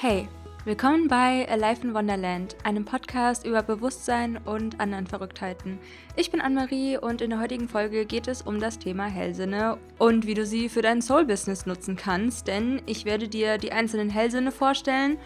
Hey, 0.00 0.28
willkommen 0.64 1.08
bei 1.08 1.48
Alive 1.50 1.82
in 1.82 1.92
Wonderland, 1.92 2.54
einem 2.62 2.84
Podcast 2.84 3.44
über 3.44 3.64
Bewusstsein 3.64 4.36
und 4.36 4.78
anderen 4.78 5.08
Verrücktheiten. 5.08 5.80
Ich 6.14 6.30
bin 6.30 6.40
Anne-Marie 6.40 6.98
und 6.98 7.20
in 7.20 7.30
der 7.30 7.40
heutigen 7.40 7.68
Folge 7.68 8.06
geht 8.06 8.28
es 8.28 8.42
um 8.42 8.60
das 8.60 8.78
Thema 8.78 9.06
Hellsinne 9.06 9.76
und 9.98 10.24
wie 10.24 10.34
du 10.34 10.46
sie 10.46 10.68
für 10.68 10.82
dein 10.82 11.02
Soul-Business 11.02 11.66
nutzen 11.66 11.96
kannst, 11.96 12.46
denn 12.46 12.80
ich 12.86 13.06
werde 13.06 13.26
dir 13.26 13.58
die 13.58 13.72
einzelnen 13.72 14.08
Hellsinne 14.08 14.52
vorstellen 14.52 15.18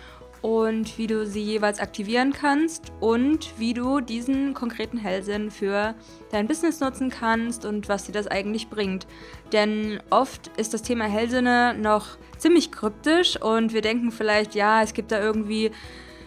und 0.43 0.99
wie 0.99 1.07
du 1.07 1.25
sie 1.25 1.43
jeweils 1.43 1.81
aktivieren 1.81 2.33
kannst 2.33 2.93
und 3.01 3.59
wie 3.59 3.75
du 3.75 4.01
diesen 4.01 4.55
konkreten 4.55 4.99
Hellsinn 4.99 5.51
für 5.51 5.95
dein 6.33 6.49
Business 6.49 6.81
nutzen 6.81 7.11
kannst 7.11 7.65
und 7.65 7.89
was 7.89 8.05
dir 8.05 8.13
das 8.13 8.27
eigentlich 8.27 8.69
bringt. 8.69 9.07
Denn 9.53 10.01
oft 10.11 10.51
ist 10.57 10.75
das 10.75 10.83
Thema 10.83 11.05
Hellsinne 11.05 11.75
noch 11.79 12.19
ziemlich 12.39 12.73
kryptisch 12.73 13.41
und 13.41 13.73
wir 13.73 13.81
denken 13.81 14.11
vielleicht, 14.11 14.55
ja, 14.55 14.83
es 14.83 14.95
gibt 14.95 15.13
da 15.13 15.21
irgendwie 15.21 15.71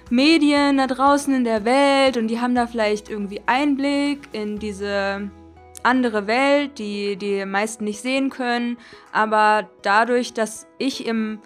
Medien 0.09 0.77
da 0.77 0.87
draußen 0.87 1.33
in 1.33 1.43
der 1.43 1.65
Welt 1.65 2.15
und 2.15 2.27
die 2.27 2.39
haben 2.39 2.55
da 2.55 2.67
vielleicht 2.67 3.09
irgendwie 3.09 3.41
Einblick 3.45 4.29
in 4.31 4.59
diese 4.59 5.29
andere 5.83 6.25
Welt, 6.27 6.79
die 6.79 7.15
die 7.17 7.45
meisten 7.45 7.83
nicht 7.83 8.01
sehen 8.01 8.29
können. 8.29 8.77
Aber 9.11 9.69
dadurch, 9.81 10.33
dass 10.33 10.67
ich 10.77 11.05
im 11.05 11.39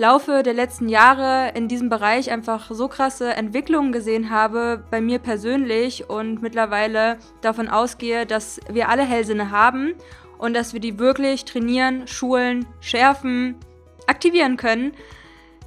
Laufe 0.00 0.42
der 0.42 0.54
letzten 0.54 0.88
Jahre 0.88 1.52
in 1.54 1.68
diesem 1.68 1.90
Bereich 1.90 2.30
einfach 2.30 2.70
so 2.70 2.88
krasse 2.88 3.34
Entwicklungen 3.34 3.92
gesehen 3.92 4.30
habe, 4.30 4.82
bei 4.90 5.02
mir 5.02 5.18
persönlich 5.18 6.08
und 6.08 6.40
mittlerweile 6.40 7.18
davon 7.42 7.68
ausgehe, 7.68 8.24
dass 8.24 8.60
wir 8.70 8.88
alle 8.88 9.02
Hellsinne 9.02 9.50
haben 9.50 9.92
und 10.38 10.54
dass 10.54 10.72
wir 10.72 10.80
die 10.80 10.98
wirklich 10.98 11.44
trainieren, 11.44 12.06
schulen, 12.06 12.64
schärfen, 12.80 13.56
aktivieren 14.06 14.56
können. 14.56 14.92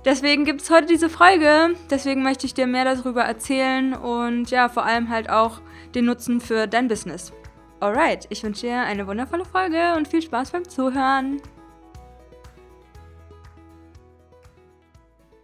Deswegen 0.03 0.45
gibt 0.45 0.63
es 0.63 0.71
heute 0.71 0.87
diese 0.87 1.09
Folge. 1.09 1.75
Deswegen 1.91 2.23
möchte 2.23 2.47
ich 2.47 2.55
dir 2.55 2.65
mehr 2.65 2.85
darüber 2.85 3.21
erzählen 3.21 3.93
und 3.93 4.49
ja, 4.49 4.67
vor 4.67 4.83
allem 4.83 5.09
halt 5.09 5.29
auch 5.29 5.61
den 5.93 6.05
Nutzen 6.05 6.41
für 6.41 6.65
dein 6.65 6.87
Business. 6.87 7.33
Alright, 7.79 8.25
ich 8.31 8.41
wünsche 8.43 8.61
dir 8.61 8.81
eine 8.81 9.05
wundervolle 9.05 9.45
Folge 9.45 9.93
und 9.95 10.07
viel 10.07 10.23
Spaß 10.23 10.49
beim 10.49 10.67
Zuhören. 10.67 11.39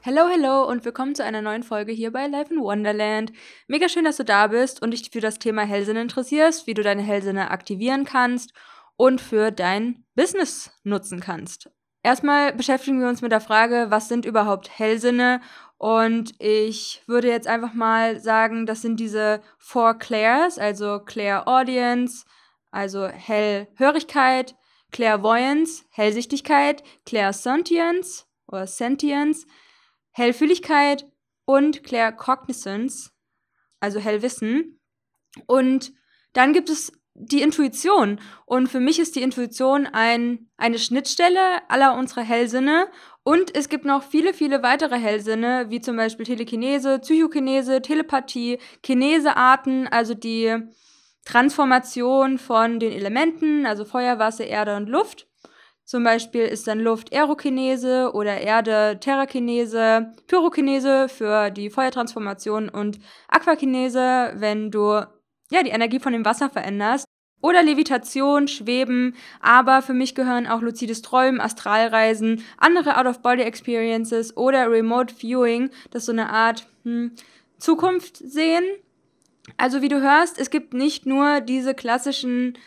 Hello, 0.02 0.30
hello 0.30 0.66
und 0.66 0.86
willkommen 0.86 1.14
zu 1.14 1.25
einer 1.25 1.42
neuen 1.42 1.61
Folge 1.61 1.92
hier 1.92 2.14
bei 2.14 2.25
Life 2.28 2.53
in 2.53 2.61
Wonderland. 2.61 3.33
Mega 3.67 3.89
schön, 3.89 4.05
dass 4.05 4.16
du 4.16 4.23
da 4.23 4.47
bist 4.47 4.81
und 4.81 4.92
dich 4.92 5.09
für 5.11 5.19
das 5.19 5.39
Thema 5.39 5.64
Hellsinne 5.64 6.02
interessierst, 6.02 6.67
wie 6.67 6.73
du 6.73 6.83
deine 6.83 7.02
Hellsinne 7.02 7.52
aktivieren 7.52 8.05
kannst 8.05 8.53
und 8.95 9.20
für 9.20 9.52
dein 9.52 10.05
Business 10.16 10.72
nutzen 10.86 11.20
kannst. 11.20 11.70
Erstmal 12.02 12.53
beschäftigen 12.53 13.02
wir 13.02 13.09
uns 13.09 13.22
mit 13.22 13.33
der 13.33 13.42
Frage, 13.42 13.88
was 13.89 14.08
sind 14.08 14.23
überhaupt 14.23 14.70
Hellsinne? 14.80 15.42
Und 15.77 16.31
ich 16.39 17.03
würde 17.05 17.27
jetzt 17.27 17.47
einfach 17.47 17.73
mal 17.73 18.22
sagen, 18.22 18.66
das 18.66 18.81
sind 18.81 19.02
diese 19.02 19.42
Four 19.58 19.95
Clairs, 19.95 20.58
also 20.58 21.02
Clairaudience, 21.02 22.23
also 22.72 23.05
Hellhörigkeit, 23.05 24.55
Clairvoyance, 24.94 25.83
Hellsichtigkeit, 25.89 26.83
Clairsentience 27.05 28.27
oder 28.47 28.66
Sentience, 28.66 29.45
Hellfühligkeit 30.20 31.08
und 31.45 31.84
Claircognizance, 31.84 33.12
also 33.80 34.00
Hellwissen. 34.00 34.80
Und 35.48 35.94
dann 36.34 36.53
gibt 36.53 36.70
es 36.70 36.92
die 37.16 37.42
Intuition. 37.42 38.20
Und 38.45 38.67
für 38.67 38.80
mich 38.80 39.00
ist 39.00 39.16
die 39.16 39.22
Intuition 39.22 39.88
ein, 39.88 40.50
eine 40.58 40.80
Schnittstelle 40.80 41.70
aller 41.70 41.98
unserer 41.98 42.22
Hellsinne. 42.22 42.88
Und 43.23 43.56
es 43.56 43.70
gibt 43.70 43.86
noch 43.86 44.03
viele, 44.03 44.34
viele 44.34 44.64
weitere 44.64 44.98
Hellsinne, 44.98 45.66
wie 45.70 45.82
zum 45.82 45.98
Beispiel 45.98 46.26
Telekinese, 46.26 46.99
Psychokinese, 46.99 47.82
Telepathie, 47.82 48.60
Kinesearten, 48.83 49.88
also 49.88 50.14
die 50.14 50.55
Transformation 51.26 52.38
von 52.38 52.80
den 52.80 52.92
Elementen, 52.92 53.66
also 53.66 53.86
Feuer, 53.86 54.17
Wasser, 54.20 54.48
Erde 54.48 54.76
und 54.76 54.88
Luft. 54.88 55.29
Zum 55.89 56.04
Beispiel 56.04 56.44
ist 56.44 56.67
dann 56.67 56.82
Luft 56.82 57.11
Aerokinese 57.11 58.11
oder 58.14 58.39
Erde 58.42 59.00
Terrakinese, 59.00 60.14
Pyrokinese 60.27 61.10
für 61.10 61.50
die 61.50 61.72
Feuertransformation 61.72 62.70
und 62.70 63.00
Aquakinese, 63.27 64.33
wenn 64.36 64.70
du 64.70 65.02
ja 65.49 65.64
die 65.64 65.72
Energie 65.72 65.99
von 65.99 66.14
dem 66.14 66.26
Wasser 66.26 66.52
veränderst. 66.52 67.08
Oder 67.42 67.64
Levitation, 67.64 68.48
Schweben, 68.48 69.16
aber 69.39 69.82
für 69.82 69.95
mich 69.95 70.14
gehören 70.14 70.45
auch 70.45 70.61
luzides 70.61 71.02
Träumen, 71.02 71.42
Astralreisen, 71.42 72.44
andere 72.60 72.99
Out-of-Body-Experiences 72.99 74.38
oder 74.38 74.70
Remote 74.70 75.16
Viewing, 75.16 75.72
das 75.89 76.04
ist 76.04 76.05
so 76.05 76.11
eine 76.11 76.30
Art 76.30 76.67
hm, 76.83 77.16
Zukunft 77.58 78.16
sehen. 78.17 78.64
Also 79.58 79.82
wie 79.82 79.89
du 79.89 80.04
hörst, 80.04 80.39
es 80.39 80.52
gibt 80.52 80.76
nicht 80.76 81.08
nur 81.08 81.42
diese 81.42 81.73
klassischen 81.73 82.60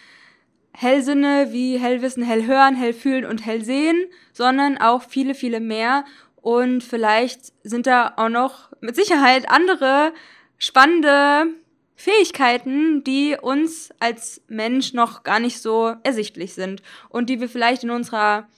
Hellsinne 0.72 1.48
wie 1.52 1.78
Hellwissen, 1.78 2.22
Hellhören, 2.22 2.74
Hellfühlen 2.74 3.24
und 3.24 3.44
Hellsehen, 3.44 4.06
sondern 4.32 4.78
auch 4.78 5.02
viele, 5.02 5.34
viele 5.34 5.60
mehr. 5.60 6.04
Und 6.40 6.82
vielleicht 6.82 7.52
sind 7.62 7.86
da 7.86 8.14
auch 8.16 8.28
noch 8.28 8.70
mit 8.80 8.96
Sicherheit 8.96 9.48
andere 9.48 10.12
spannende 10.58 11.46
Fähigkeiten, 11.94 13.04
die 13.04 13.36
uns 13.40 13.90
als 14.00 14.42
Mensch 14.48 14.92
noch 14.92 15.22
gar 15.22 15.38
nicht 15.38 15.60
so 15.60 15.94
ersichtlich 16.02 16.54
sind 16.54 16.82
und 17.10 17.30
die 17.30 17.40
wir 17.40 17.48
vielleicht 17.48 17.84
in 17.84 17.90
unserer 17.90 18.48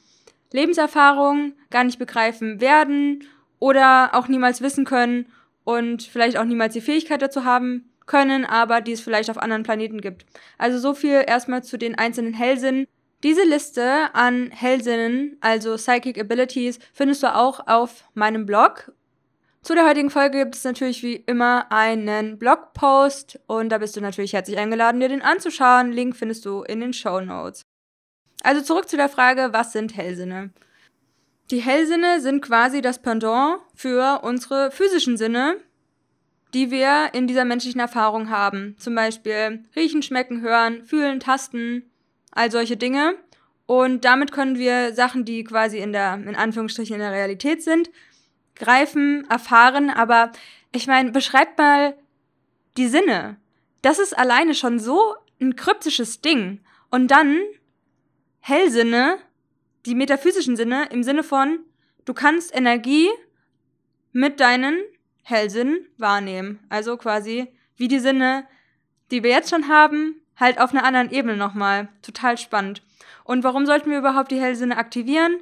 Lebenserfahrung 0.52 1.52
gar 1.70 1.84
nicht 1.84 1.98
begreifen 1.98 2.60
werden 2.60 3.24
oder 3.58 4.14
auch 4.14 4.28
niemals 4.28 4.62
wissen 4.62 4.84
können 4.84 5.26
und 5.64 6.02
vielleicht 6.02 6.38
auch 6.38 6.44
niemals 6.44 6.74
die 6.74 6.80
Fähigkeit 6.80 7.20
dazu 7.20 7.44
haben, 7.44 7.90
können, 8.06 8.44
aber 8.44 8.80
die 8.80 8.92
es 8.92 9.00
vielleicht 9.00 9.30
auf 9.30 9.38
anderen 9.38 9.62
Planeten 9.62 10.00
gibt. 10.00 10.26
Also 10.58 10.78
so 10.78 10.94
viel 10.94 11.24
erstmal 11.26 11.62
zu 11.62 11.78
den 11.78 11.96
einzelnen 11.96 12.34
Hellsinnen. 12.34 12.86
Diese 13.22 13.44
Liste 13.44 14.14
an 14.14 14.50
Hellsinnen, 14.50 15.38
also 15.40 15.76
Psychic 15.76 16.18
Abilities, 16.18 16.78
findest 16.92 17.22
du 17.22 17.34
auch 17.34 17.66
auf 17.66 18.04
meinem 18.14 18.44
Blog. 18.44 18.92
Zu 19.62 19.74
der 19.74 19.86
heutigen 19.86 20.10
Folge 20.10 20.40
gibt 20.40 20.56
es 20.56 20.64
natürlich 20.64 21.02
wie 21.02 21.14
immer 21.14 21.72
einen 21.72 22.38
Blogpost 22.38 23.40
und 23.46 23.70
da 23.70 23.78
bist 23.78 23.96
du 23.96 24.02
natürlich 24.02 24.34
herzlich 24.34 24.58
eingeladen, 24.58 25.00
dir 25.00 25.08
den 25.08 25.22
anzuschauen. 25.22 25.90
Link 25.90 26.16
findest 26.16 26.44
du 26.44 26.64
in 26.64 26.80
den 26.80 26.92
Show 26.92 27.20
Notes. 27.20 27.62
Also 28.42 28.60
zurück 28.60 28.90
zu 28.90 28.98
der 28.98 29.08
Frage, 29.08 29.54
was 29.54 29.72
sind 29.72 29.96
Hellsinne? 29.96 30.50
Die 31.50 31.60
Hellsinne 31.60 32.20
sind 32.20 32.42
quasi 32.42 32.82
das 32.82 33.00
Pendant 33.00 33.58
für 33.74 34.20
unsere 34.22 34.70
physischen 34.70 35.16
Sinne, 35.16 35.56
die 36.54 36.70
wir 36.70 37.10
in 37.12 37.26
dieser 37.26 37.44
menschlichen 37.44 37.80
Erfahrung 37.80 38.30
haben. 38.30 38.76
Zum 38.78 38.94
Beispiel 38.94 39.64
riechen, 39.74 40.02
schmecken, 40.02 40.40
hören, 40.40 40.84
fühlen, 40.84 41.18
tasten, 41.20 41.90
all 42.30 42.50
solche 42.50 42.76
Dinge. 42.76 43.16
Und 43.66 44.04
damit 44.04 44.30
können 44.30 44.56
wir 44.56 44.94
Sachen, 44.94 45.24
die 45.24 45.42
quasi 45.42 45.78
in 45.78 45.92
der, 45.92 46.14
in 46.14 46.36
Anführungsstrichen 46.36 46.94
in 46.94 47.00
der 47.00 47.12
Realität 47.12 47.62
sind, 47.62 47.90
greifen, 48.54 49.26
erfahren. 49.28 49.90
Aber 49.90 50.30
ich 50.72 50.86
meine, 50.86 51.10
beschreibt 51.10 51.58
mal 51.58 51.96
die 52.76 52.88
Sinne. 52.88 53.36
Das 53.82 53.98
ist 53.98 54.16
alleine 54.16 54.54
schon 54.54 54.78
so 54.78 55.14
ein 55.40 55.56
kryptisches 55.56 56.20
Ding. 56.20 56.60
Und 56.90 57.10
dann 57.10 57.40
Hellsinne, 58.40 59.18
die 59.86 59.94
metaphysischen 59.94 60.56
Sinne 60.56 60.88
im 60.90 61.02
Sinne 61.02 61.24
von, 61.24 61.58
du 62.04 62.14
kannst 62.14 62.54
Energie 62.54 63.08
mit 64.12 64.38
deinen 64.38 64.78
Hellsinn 65.24 65.86
wahrnehmen. 65.98 66.60
Also 66.68 66.96
quasi 66.96 67.48
wie 67.76 67.88
die 67.88 67.98
Sinne, 67.98 68.46
die 69.10 69.22
wir 69.22 69.30
jetzt 69.30 69.50
schon 69.50 69.68
haben, 69.68 70.20
halt 70.36 70.60
auf 70.60 70.72
einer 70.72 70.84
anderen 70.84 71.10
Ebene 71.10 71.36
nochmal. 71.36 71.88
Total 72.02 72.38
spannend. 72.38 72.82
Und 73.24 73.42
warum 73.42 73.66
sollten 73.66 73.90
wir 73.90 73.98
überhaupt 73.98 74.30
die 74.30 74.40
Hellsinne 74.40 74.76
aktivieren? 74.76 75.36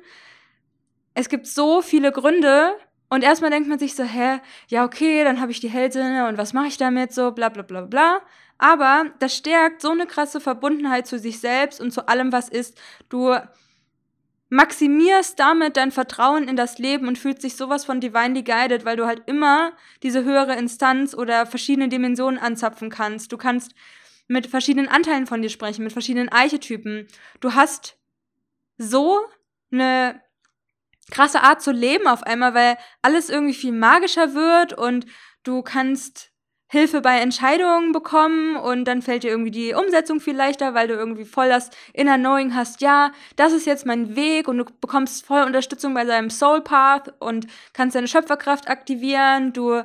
Es 1.15 1.29
gibt 1.29 1.47
so 1.47 1.83
viele 1.83 2.13
Gründe. 2.13 2.75
Und 3.11 3.23
erstmal 3.23 3.51
denkt 3.51 3.69
man 3.69 3.79
sich 3.79 3.95
so, 3.95 4.05
hä, 4.05 4.39
ja 4.69 4.85
okay, 4.85 5.23
dann 5.23 5.41
habe 5.41 5.53
ich 5.53 5.61
die 5.61 5.69
Hellsinne 5.69 6.29
und 6.29 6.39
was 6.39 6.55
mache 6.55 6.69
ich 6.69 6.79
damit 6.79 7.13
so, 7.13 7.33
bla 7.33 7.51
bla 7.51 7.63
bla 7.63 7.83
bla. 7.83 8.23
Aber 8.57 9.07
das 9.19 9.37
stärkt 9.37 9.83
so 9.83 9.91
eine 9.91 10.07
krasse 10.07 10.41
Verbundenheit 10.41 11.07
zu 11.07 11.19
sich 11.19 11.41
selbst 11.41 11.81
und 11.81 11.91
zu 11.91 12.09
allem, 12.09 12.33
was 12.33 12.49
ist. 12.49 12.81
Du 13.11 13.37
maximierst 14.53 15.39
damit 15.39 15.79
dein 15.79 15.91
Vertrauen 15.91 16.47
in 16.47 16.57
das 16.57 16.77
Leben 16.77 17.09
und 17.09 17.19
fühlst 17.19 17.43
dich 17.43 17.57
sowas 17.57 17.87
von 17.87 18.03
divinely 18.03 18.43
guided, 18.43 18.85
weil 18.85 18.99
du 18.99 19.07
halt 19.07 19.23
immer 19.25 19.73
diese 20.03 20.25
höhere 20.25 20.57
Instanz 20.57 21.15
oder 21.15 21.47
verschiedene 21.47 21.89
Dimensionen 21.89 22.39
anzapfen 22.39 22.91
kannst. 22.91 23.33
Du 23.33 23.39
kannst 23.39 23.75
mit 24.29 24.47
verschiedenen 24.47 24.89
Anteilen 24.89 25.27
von 25.27 25.41
dir 25.41 25.49
sprechen, 25.49 25.85
mit 25.85 25.95
verschiedenen 25.95 26.29
Archetypen. 26.29 27.09
Du 27.41 27.55
hast 27.55 27.97
so 28.77 29.21
eine 29.71 30.21
krasse 31.11 31.43
Art 31.43 31.63
zu 31.63 31.73
leben 31.73 32.07
auf 32.07 32.23
einmal, 32.23 32.53
weil 32.53 32.77
alles 33.01 33.31
irgendwie 33.31 33.55
viel 33.55 33.73
magischer 33.73 34.35
wird 34.35 34.75
und 34.75 35.07
du 35.45 35.63
kannst 35.63 36.31
Hilfe 36.73 37.03
bei 37.03 37.19
Entscheidungen 37.19 37.93
bekommen 37.93 38.57
und 38.57 38.87
dann 38.87 39.03
fällt 39.03 39.25
dir 39.25 39.31
irgendwie 39.31 39.51
die 39.51 39.75
Umsetzung 39.75 40.21
viel 40.21 40.35
leichter, 40.35 40.73
weil 40.73 40.89
du 40.89 40.95
irgendwie 40.95 41.27
voll 41.27 41.51
das 41.51 41.69
Inner 41.93 42.17
Knowing 42.17 42.55
hast, 42.55 42.81
ja, 42.81 43.13
das 43.37 43.53
ist 43.53 43.67
jetzt 43.67 43.85
mein 43.85 44.17
Weg 44.17 44.49
und 44.49 44.57
du 44.57 44.65
bekommst 44.81 45.27
voll 45.27 45.43
Unterstützung 45.43 45.93
bei 45.93 46.05
deinem 46.05 46.31
Soul 46.31 46.63
Path 46.63 47.13
und 47.19 47.47
kannst 47.75 47.95
deine 47.95 48.09
Schöpferkraft 48.09 48.71
aktivieren, 48.71 49.53
du 49.53 49.83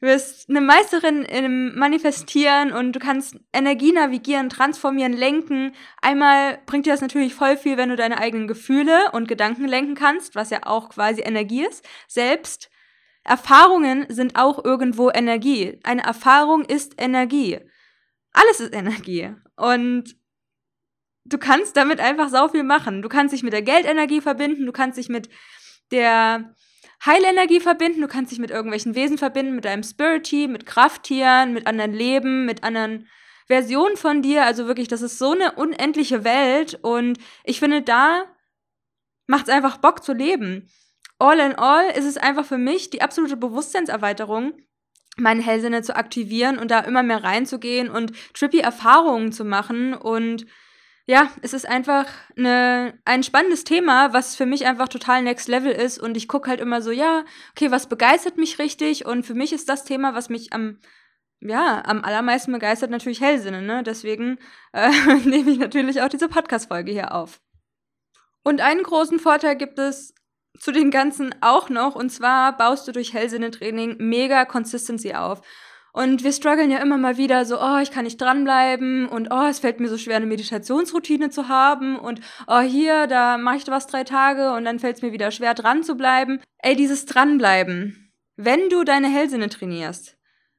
wirst 0.00 0.48
eine 0.48 0.62
Meisterin 0.62 1.26
im 1.26 1.78
Manifestieren 1.78 2.72
und 2.72 2.92
du 2.92 3.00
kannst 3.00 3.36
Energie 3.52 3.92
navigieren, 3.92 4.48
transformieren, 4.48 5.12
lenken. 5.12 5.72
Einmal 6.00 6.58
bringt 6.64 6.86
dir 6.86 6.92
das 6.92 7.02
natürlich 7.02 7.34
voll 7.34 7.58
viel, 7.58 7.76
wenn 7.76 7.90
du 7.90 7.96
deine 7.96 8.16
eigenen 8.16 8.48
Gefühle 8.48 9.10
und 9.12 9.28
Gedanken 9.28 9.68
lenken 9.68 9.94
kannst, 9.94 10.36
was 10.36 10.48
ja 10.48 10.60
auch 10.64 10.88
quasi 10.88 11.20
Energie 11.20 11.66
ist, 11.66 11.86
selbst 12.08 12.70
Erfahrungen 13.24 14.06
sind 14.08 14.36
auch 14.36 14.64
irgendwo 14.64 15.10
Energie. 15.10 15.78
Eine 15.82 16.04
Erfahrung 16.04 16.64
ist 16.64 17.00
Energie. 17.00 17.60
Alles 18.32 18.60
ist 18.60 18.74
Energie. 18.74 19.34
Und 19.56 20.16
du 21.24 21.38
kannst 21.38 21.76
damit 21.76 22.00
einfach 22.00 22.28
sau 22.28 22.48
viel 22.48 22.64
machen. 22.64 23.02
Du 23.02 23.08
kannst 23.08 23.34
dich 23.34 23.42
mit 23.42 23.52
der 23.52 23.62
Geldenergie 23.62 24.20
verbinden, 24.20 24.66
du 24.66 24.72
kannst 24.72 24.98
dich 24.98 25.08
mit 25.08 25.28
der 25.90 26.54
Heilenergie 27.04 27.60
verbinden, 27.60 28.00
du 28.00 28.08
kannst 28.08 28.30
dich 28.30 28.38
mit 28.38 28.50
irgendwelchen 28.50 28.94
Wesen 28.94 29.18
verbinden, 29.18 29.54
mit 29.54 29.64
deinem 29.64 29.82
Spirity, 29.82 30.48
mit 30.48 30.66
Krafttieren, 30.66 31.52
mit 31.52 31.66
anderen 31.66 31.92
Leben, 31.92 32.46
mit 32.46 32.62
anderen 32.62 33.08
Versionen 33.46 33.96
von 33.96 34.22
dir. 34.22 34.44
Also 34.44 34.66
wirklich, 34.66 34.88
das 34.88 35.02
ist 35.02 35.18
so 35.18 35.32
eine 35.32 35.52
unendliche 35.52 36.24
Welt 36.24 36.78
und 36.82 37.18
ich 37.44 37.58
finde, 37.58 37.82
da 37.82 38.24
macht 39.26 39.48
es 39.48 39.54
einfach 39.54 39.78
Bock 39.78 40.02
zu 40.04 40.12
leben 40.12 40.70
all 41.20 41.38
in 41.38 41.54
all 41.54 41.90
ist 41.90 42.06
es 42.06 42.16
einfach 42.16 42.44
für 42.44 42.58
mich 42.58 42.90
die 42.90 43.02
absolute 43.02 43.36
Bewusstseinserweiterung, 43.36 44.54
meine 45.16 45.42
Hellsinne 45.42 45.82
zu 45.82 45.94
aktivieren 45.94 46.58
und 46.58 46.70
da 46.70 46.80
immer 46.80 47.02
mehr 47.02 47.22
reinzugehen 47.22 47.90
und 47.90 48.12
trippy 48.34 48.60
Erfahrungen 48.60 49.32
zu 49.32 49.44
machen. 49.44 49.94
Und 49.94 50.46
ja, 51.06 51.30
es 51.42 51.52
ist 51.52 51.68
einfach 51.68 52.06
eine, 52.36 52.98
ein 53.04 53.22
spannendes 53.22 53.64
Thema, 53.64 54.12
was 54.12 54.36
für 54.36 54.46
mich 54.46 54.66
einfach 54.66 54.88
total 54.88 55.22
next 55.22 55.48
level 55.48 55.72
ist. 55.72 55.98
Und 55.98 56.16
ich 56.16 56.26
gucke 56.26 56.48
halt 56.48 56.60
immer 56.60 56.80
so, 56.80 56.90
ja, 56.90 57.24
okay, 57.50 57.70
was 57.70 57.88
begeistert 57.88 58.38
mich 58.38 58.58
richtig? 58.58 59.04
Und 59.04 59.26
für 59.26 59.34
mich 59.34 59.52
ist 59.52 59.68
das 59.68 59.84
Thema, 59.84 60.14
was 60.14 60.28
mich 60.28 60.52
am 60.52 60.78
ja, 61.42 61.82
am 61.86 62.04
allermeisten 62.04 62.52
begeistert 62.52 62.90
natürlich 62.90 63.22
Hellsinne, 63.22 63.62
ne? 63.62 63.82
Deswegen 63.82 64.38
äh, 64.72 64.90
nehme 65.24 65.50
ich 65.50 65.58
natürlich 65.58 66.02
auch 66.02 66.08
diese 66.08 66.28
Podcast-Folge 66.28 66.92
hier 66.92 67.14
auf. 67.14 67.40
Und 68.42 68.60
einen 68.60 68.82
großen 68.82 69.18
Vorteil 69.18 69.56
gibt 69.56 69.78
es 69.78 70.14
zu 70.58 70.72
den 70.72 70.90
ganzen 70.90 71.34
auch 71.40 71.68
noch. 71.68 71.94
Und 71.94 72.10
zwar 72.10 72.56
baust 72.56 72.86
du 72.88 72.92
durch 72.92 73.12
Hellsinne-Training 73.14 73.96
mega 73.98 74.44
Consistency 74.44 75.14
auf. 75.14 75.42
Und 75.92 76.22
wir 76.22 76.32
strugglen 76.32 76.70
ja 76.70 76.78
immer 76.78 76.98
mal 76.98 77.16
wieder 77.16 77.44
so, 77.44 77.60
oh, 77.60 77.78
ich 77.78 77.90
kann 77.90 78.04
nicht 78.04 78.20
dranbleiben 78.20 79.08
und 79.08 79.28
oh, 79.32 79.46
es 79.48 79.58
fällt 79.58 79.80
mir 79.80 79.88
so 79.88 79.98
schwer, 79.98 80.16
eine 80.16 80.26
Meditationsroutine 80.26 81.30
zu 81.30 81.48
haben 81.48 81.98
und 81.98 82.20
oh, 82.46 82.60
hier, 82.60 83.08
da 83.08 83.38
mache 83.38 83.56
ich 83.56 83.66
was 83.66 83.88
drei 83.88 84.04
Tage 84.04 84.52
und 84.52 84.64
dann 84.64 84.78
fällt 84.78 84.96
es 84.96 85.02
mir 85.02 85.12
wieder 85.12 85.32
schwer, 85.32 85.54
dran 85.54 85.82
zu 85.82 85.96
bleiben. 85.96 86.40
Ey, 86.58 86.76
dieses 86.76 87.06
Dranbleiben. 87.06 88.12
Wenn 88.36 88.68
du 88.68 88.84
deine 88.84 89.08
Hellsinne 89.08 89.48
trainierst, 89.48 90.16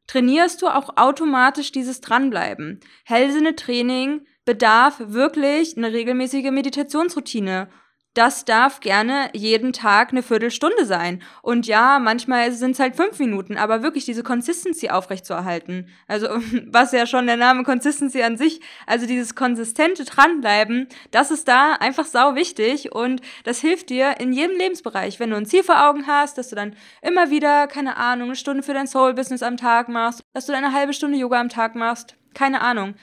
trainierst 0.07 0.61
du 0.61 0.67
auch 0.67 0.97
automatisch 0.97 1.71
dieses 1.71 2.01
Dranbleiben. 2.01 2.81
Hellsinne-Training 3.05 4.25
bedarf 4.43 4.95
wirklich 4.99 5.77
eine 5.77 5.93
regelmäßige 5.93 6.51
Meditationsroutine 6.51 7.69
das 8.13 8.43
darf 8.43 8.81
gerne 8.81 9.29
jeden 9.33 9.71
Tag 9.71 10.11
eine 10.11 10.21
Viertelstunde 10.21 10.85
sein. 10.85 11.23
Und 11.41 11.65
ja, 11.65 11.97
manchmal 11.99 12.51
sind 12.51 12.71
es 12.71 12.79
halt 12.79 12.97
fünf 12.97 13.19
Minuten, 13.19 13.57
aber 13.57 13.83
wirklich 13.83 14.03
diese 14.03 14.21
Consistency 14.21 14.89
aufrechtzuerhalten. 14.89 15.87
Also, 16.07 16.27
was 16.67 16.91
ja 16.91 17.05
schon 17.05 17.27
der 17.27 17.37
Name 17.37 17.63
Consistency 17.63 18.21
an 18.21 18.37
sich, 18.37 18.59
also 18.85 19.05
dieses 19.05 19.35
konsistente 19.35 20.03
Dranbleiben, 20.03 20.87
das 21.11 21.31
ist 21.31 21.47
da 21.47 21.73
einfach 21.73 22.05
sau 22.05 22.35
wichtig 22.35 22.91
und 22.91 23.21
das 23.45 23.59
hilft 23.59 23.89
dir 23.89 24.19
in 24.19 24.33
jedem 24.33 24.57
Lebensbereich. 24.57 25.19
Wenn 25.19 25.29
du 25.29 25.37
ein 25.37 25.45
Ziel 25.45 25.63
vor 25.63 25.87
Augen 25.87 26.05
hast, 26.05 26.37
dass 26.37 26.49
du 26.49 26.55
dann 26.55 26.75
immer 27.01 27.29
wieder, 27.29 27.67
keine 27.67 27.95
Ahnung, 27.95 28.29
eine 28.29 28.35
Stunde 28.35 28.63
für 28.63 28.73
dein 28.73 28.87
Soul-Business 28.87 29.41
am 29.41 29.55
Tag 29.55 29.87
machst, 29.87 30.21
dass 30.33 30.47
du 30.47 30.53
eine 30.53 30.73
halbe 30.73 30.93
Stunde 30.93 31.17
Yoga 31.17 31.39
am 31.39 31.49
Tag 31.49 31.75
machst, 31.75 32.17
keine 32.33 32.61
Ahnung. 32.61 32.95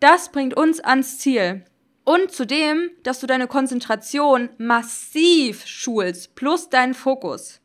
Das 0.00 0.30
bringt 0.30 0.56
uns 0.56 0.80
ans 0.80 1.18
Ziel. 1.18 1.64
Und 2.08 2.32
zudem, 2.32 2.90
dass 3.02 3.20
du 3.20 3.26
deine 3.26 3.46
Konzentration 3.48 4.48
massiv 4.56 5.66
schulst, 5.66 6.34
plus 6.36 6.70
deinen 6.70 6.94
Fokus. 6.94 7.60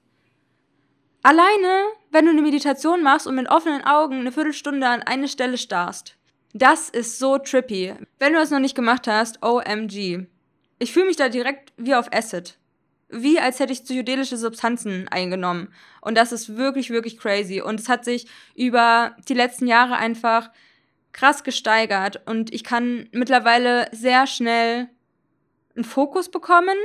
Alleine, 1.22 1.86
wenn 2.12 2.25
du 2.25 2.31
eine 2.31 2.42
Meditation 2.42 3.04
machst 3.04 3.25
und 3.25 3.36
mit 3.36 3.50
offenen 3.50 3.86
Augen 3.86 4.19
eine 4.19 4.34
Viertelstunde 4.34 4.86
an 4.86 5.01
eine 5.01 5.30
Stelle 5.30 5.57
starrst. 5.57 6.18
Das 6.54 6.90
ist 6.90 7.19
so 7.19 7.38
trippy. 7.38 7.94
Wenn 8.19 8.34
du 8.34 8.40
es 8.40 8.50
noch 8.50 8.60
nicht 8.60 8.75
gemacht 8.75 9.07
hast, 9.07 9.42
OMG. 9.42 10.25
Ich 10.78 10.92
fühle 10.92 11.06
mich 11.06 11.16
da 11.16 11.30
direkt 11.30 11.72
wie 11.78 11.96
auf 11.96 12.12
Acid. 12.12 12.57
Wie 13.07 13.39
als 13.39 13.62
hätte 13.62 13.72
ich 13.72 13.86
psychedelische 13.86 14.36
Substanzen 14.36 15.07
eingenommen. 15.07 15.69
Und 16.01 16.16
das 16.16 16.34
ist 16.34 16.57
wirklich, 16.57 16.89
wirklich 16.89 17.18
crazy. 17.18 17.62
Und 17.62 17.80
es 17.80 17.88
hat 17.88 18.04
sich 18.04 18.28
über 18.56 19.16
die 19.30 19.36
letzten 19.36 19.68
Jahre 19.68 19.96
einfach 19.96 20.50
krass 21.13 21.44
gesteigert 21.44 22.21
und 22.27 22.54
ich 22.54 22.63
kann 22.63 23.07
mittlerweile 23.12 23.88
sehr 23.92 24.27
schnell 24.27 24.89
einen 25.75 25.86
Fokus 25.86 26.30
bekommen 26.30 26.77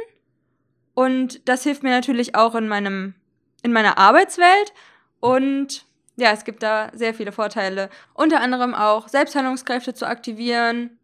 und 0.94 1.48
das 1.48 1.64
hilft 1.64 1.82
mir 1.82 1.90
natürlich 1.90 2.34
auch 2.34 2.54
in 2.54 2.68
meinem 2.68 3.14
in 3.62 3.72
meiner 3.72 3.98
Arbeitswelt 3.98 4.72
und 5.20 5.84
ja, 6.16 6.32
es 6.32 6.44
gibt 6.44 6.62
da 6.62 6.90
sehr 6.94 7.14
viele 7.14 7.32
Vorteile, 7.32 7.90
unter 8.12 8.40
anderem 8.40 8.74
auch 8.74 9.08
Selbstheilungskräfte 9.08 9.94
zu 9.94 10.06
aktivieren, 10.06 10.98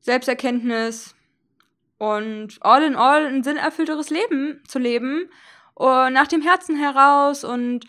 Selbsterkenntnis 0.00 1.14
und 1.98 2.58
all 2.60 2.82
in 2.82 2.94
all 2.94 3.26
ein 3.26 3.42
sinnerfüllteres 3.42 4.10
Leben 4.10 4.62
zu 4.68 4.78
leben, 4.78 5.30
uh, 5.78 6.10
nach 6.10 6.26
dem 6.26 6.42
Herzen 6.42 6.76
heraus 6.76 7.42
und 7.42 7.86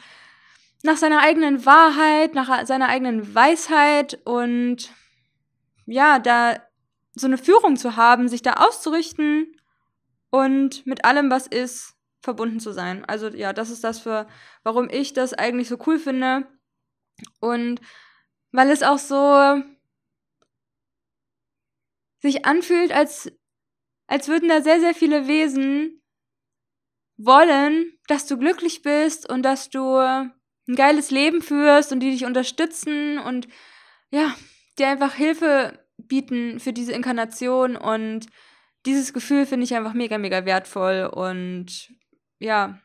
nach 0.83 0.97
seiner 0.97 1.21
eigenen 1.21 1.65
Wahrheit, 1.65 2.33
nach 2.33 2.65
seiner 2.65 2.89
eigenen 2.89 3.35
Weisheit 3.35 4.19
und 4.25 4.93
ja, 5.85 6.19
da 6.19 6.61
so 7.13 7.27
eine 7.27 7.37
Führung 7.37 7.75
zu 7.75 7.95
haben, 7.95 8.27
sich 8.27 8.41
da 8.41 8.53
auszurichten 8.53 9.55
und 10.29 10.85
mit 10.85 11.05
allem, 11.05 11.29
was 11.29 11.47
ist, 11.47 11.95
verbunden 12.21 12.59
zu 12.59 12.71
sein. 12.71 13.03
Also 13.05 13.29
ja, 13.29 13.53
das 13.53 13.69
ist 13.69 13.83
das 13.83 13.99
für, 13.99 14.27
warum 14.63 14.89
ich 14.89 15.13
das 15.13 15.33
eigentlich 15.33 15.67
so 15.67 15.77
cool 15.85 15.99
finde 15.99 16.47
und 17.39 17.81
weil 18.51 18.69
es 18.69 18.83
auch 18.83 18.99
so 18.99 19.63
sich 22.21 22.45
anfühlt, 22.45 22.91
als, 22.91 23.31
als 24.07 24.27
würden 24.27 24.49
da 24.49 24.61
sehr, 24.61 24.79
sehr 24.79 24.93
viele 24.93 25.27
Wesen 25.27 26.01
wollen, 27.17 27.97
dass 28.07 28.27
du 28.27 28.37
glücklich 28.37 28.81
bist 28.81 29.29
und 29.29 29.43
dass 29.43 29.69
du 29.69 30.31
ein 30.71 30.75
geiles 30.75 31.11
Leben 31.11 31.41
führst 31.41 31.91
und 31.91 31.99
die 31.99 32.11
dich 32.11 32.25
unterstützen 32.25 33.19
und 33.19 33.47
ja, 34.09 34.35
dir 34.79 34.87
einfach 34.87 35.13
Hilfe 35.13 35.79
bieten 35.97 36.59
für 36.59 36.73
diese 36.73 36.93
Inkarnation 36.93 37.75
und 37.75 38.27
dieses 38.85 39.13
Gefühl 39.13 39.45
finde 39.45 39.65
ich 39.65 39.75
einfach 39.75 39.93
mega, 39.93 40.17
mega 40.17 40.45
wertvoll 40.45 41.11
und 41.13 41.91
ja, 42.39 42.79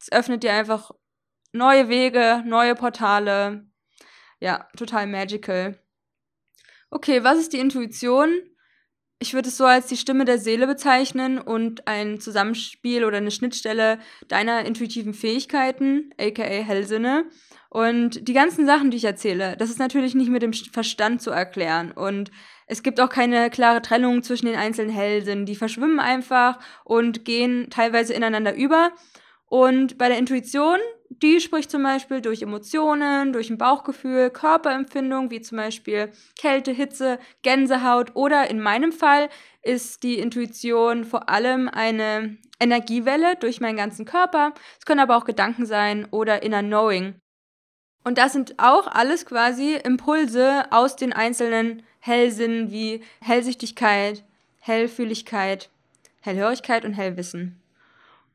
es 0.00 0.10
öffnet 0.10 0.42
dir 0.42 0.52
einfach 0.52 0.92
neue 1.52 1.88
Wege, 1.88 2.42
neue 2.46 2.74
Portale. 2.74 3.66
Ja, 4.40 4.68
total 4.76 5.06
magical. 5.06 5.78
Okay, 6.90 7.22
was 7.22 7.38
ist 7.38 7.52
die 7.52 7.60
Intuition? 7.60 8.30
Ich 9.22 9.34
würde 9.34 9.48
es 9.48 9.56
so 9.56 9.64
als 9.64 9.86
die 9.86 9.96
Stimme 9.96 10.24
der 10.24 10.38
Seele 10.38 10.66
bezeichnen 10.66 11.38
und 11.38 11.86
ein 11.86 12.20
Zusammenspiel 12.20 13.04
oder 13.04 13.18
eine 13.18 13.30
Schnittstelle 13.30 14.00
deiner 14.26 14.66
intuitiven 14.66 15.14
Fähigkeiten, 15.14 16.10
aka 16.18 16.42
Hellsinne. 16.42 17.26
Und 17.70 18.26
die 18.28 18.32
ganzen 18.32 18.66
Sachen, 18.66 18.90
die 18.90 18.96
ich 18.96 19.04
erzähle, 19.04 19.56
das 19.56 19.70
ist 19.70 19.78
natürlich 19.78 20.16
nicht 20.16 20.28
mit 20.28 20.42
dem 20.42 20.52
Verstand 20.52 21.22
zu 21.22 21.30
erklären. 21.30 21.92
Und 21.92 22.32
es 22.66 22.82
gibt 22.82 23.00
auch 23.00 23.08
keine 23.08 23.48
klare 23.48 23.80
Trennung 23.80 24.24
zwischen 24.24 24.46
den 24.46 24.56
einzelnen 24.56 24.92
Hellsinnen. 24.92 25.46
Die 25.46 25.56
verschwimmen 25.56 26.00
einfach 26.00 26.58
und 26.84 27.24
gehen 27.24 27.68
teilweise 27.70 28.14
ineinander 28.14 28.54
über. 28.54 28.90
Und 29.46 29.98
bei 29.98 30.08
der 30.08 30.18
Intuition, 30.18 30.78
die 31.20 31.40
spricht 31.40 31.70
zum 31.70 31.82
Beispiel 31.82 32.20
durch 32.20 32.42
Emotionen, 32.42 33.32
durch 33.32 33.50
ein 33.50 33.58
Bauchgefühl, 33.58 34.30
Körperempfindung, 34.30 35.30
wie 35.30 35.40
zum 35.40 35.58
Beispiel 35.58 36.10
Kälte, 36.38 36.72
Hitze, 36.72 37.18
Gänsehaut 37.42 38.14
oder 38.14 38.48
in 38.48 38.60
meinem 38.60 38.92
Fall 38.92 39.28
ist 39.62 40.02
die 40.02 40.18
Intuition 40.18 41.04
vor 41.04 41.28
allem 41.28 41.68
eine 41.68 42.36
Energiewelle 42.58 43.36
durch 43.36 43.60
meinen 43.60 43.76
ganzen 43.76 44.04
Körper. 44.04 44.54
Es 44.78 44.86
können 44.86 45.00
aber 45.00 45.16
auch 45.16 45.24
Gedanken 45.24 45.66
sein 45.66 46.06
oder 46.10 46.42
Inner 46.42 46.62
Knowing. 46.62 47.14
Und 48.04 48.18
das 48.18 48.32
sind 48.32 48.58
auch 48.58 48.86
alles 48.88 49.26
quasi 49.26 49.74
Impulse 49.76 50.64
aus 50.70 50.96
den 50.96 51.12
einzelnen 51.12 51.82
Hellsinnen 52.00 52.70
wie 52.72 53.02
Hellsichtigkeit, 53.20 54.24
Hellfühligkeit, 54.60 55.70
Hellhörigkeit 56.20 56.84
und 56.84 56.94
Hellwissen. 56.94 57.61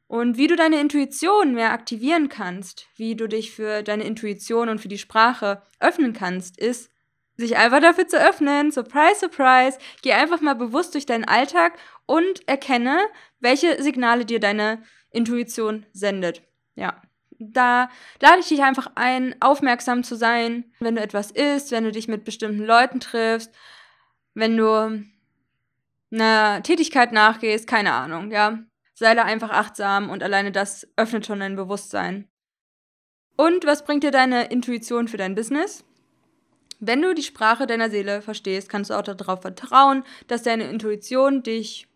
Und 0.07 0.37
wie 0.37 0.47
du 0.47 0.55
deine 0.55 0.79
Intuition 0.79 1.53
mehr 1.53 1.73
aktivieren 1.73 2.29
kannst, 2.29 2.87
wie 2.95 3.15
du 3.15 3.27
dich 3.27 3.51
für 3.51 3.83
deine 3.83 4.05
Intuition 4.05 4.69
und 4.69 4.79
für 4.79 4.87
die 4.87 4.97
Sprache 4.97 5.61
öffnen 5.79 6.13
kannst, 6.13 6.57
ist, 6.57 6.89
sich 7.35 7.57
einfach 7.57 7.81
dafür 7.81 8.07
zu 8.07 8.17
öffnen. 8.17 8.71
Surprise, 8.71 9.19
surprise. 9.19 9.77
Geh 10.01 10.13
einfach 10.13 10.41
mal 10.41 10.55
bewusst 10.55 10.93
durch 10.93 11.05
deinen 11.05 11.25
Alltag 11.25 11.77
und 12.05 12.47
erkenne, 12.47 12.99
welche 13.39 13.81
Signale 13.81 14.25
dir 14.25 14.39
deine 14.39 14.81
Intuition 15.11 15.85
sendet. 15.93 16.41
Ja. 16.75 17.01
Da 17.39 17.89
lade 18.19 18.39
ich 18.39 18.47
dich 18.47 18.63
einfach 18.63 18.91
ein, 18.95 19.35
aufmerksam 19.41 20.03
zu 20.03 20.15
sein, 20.15 20.65
wenn 20.79 20.95
du 20.95 21.01
etwas 21.01 21.29
isst, 21.29 21.71
wenn 21.71 21.83
du 21.83 21.91
dich 21.91 22.07
mit 22.07 22.23
bestimmten 22.23 22.63
Leuten 22.65 22.99
triffst, 22.99 23.53
wenn 24.33 24.57
du 24.57 25.03
einer 26.11 26.63
Tätigkeit 26.63 27.11
nachgehst, 27.11 27.67
keine 27.67 27.93
Ahnung, 27.93 28.31
ja. 28.31 28.57
Sei 28.99 29.13
da 29.13 29.21
einfach 29.21 29.51
achtsam 29.51 30.09
und 30.09 30.23
alleine 30.23 30.51
das 30.51 30.87
öffnet 30.95 31.23
schon 31.27 31.39
dein 31.39 31.55
Bewusstsein. 31.55 32.27
Und 33.35 33.63
was 33.63 33.85
bringt 33.85 34.03
dir 34.03 34.09
deine 34.09 34.45
Intuition 34.45 35.07
für 35.07 35.17
dein 35.17 35.35
Business? 35.35 35.85
Wenn 36.79 37.03
du 37.03 37.13
die 37.13 37.21
Sprache 37.21 37.67
deiner 37.67 37.91
Seele 37.91 38.23
verstehst, 38.23 38.69
kannst 38.69 38.89
du 38.89 38.95
auch 38.95 39.03
darauf 39.03 39.43
vertrauen, 39.43 40.03
dass 40.25 40.41
deine 40.41 40.63
Intuition 40.63 41.43
dich 41.43 41.87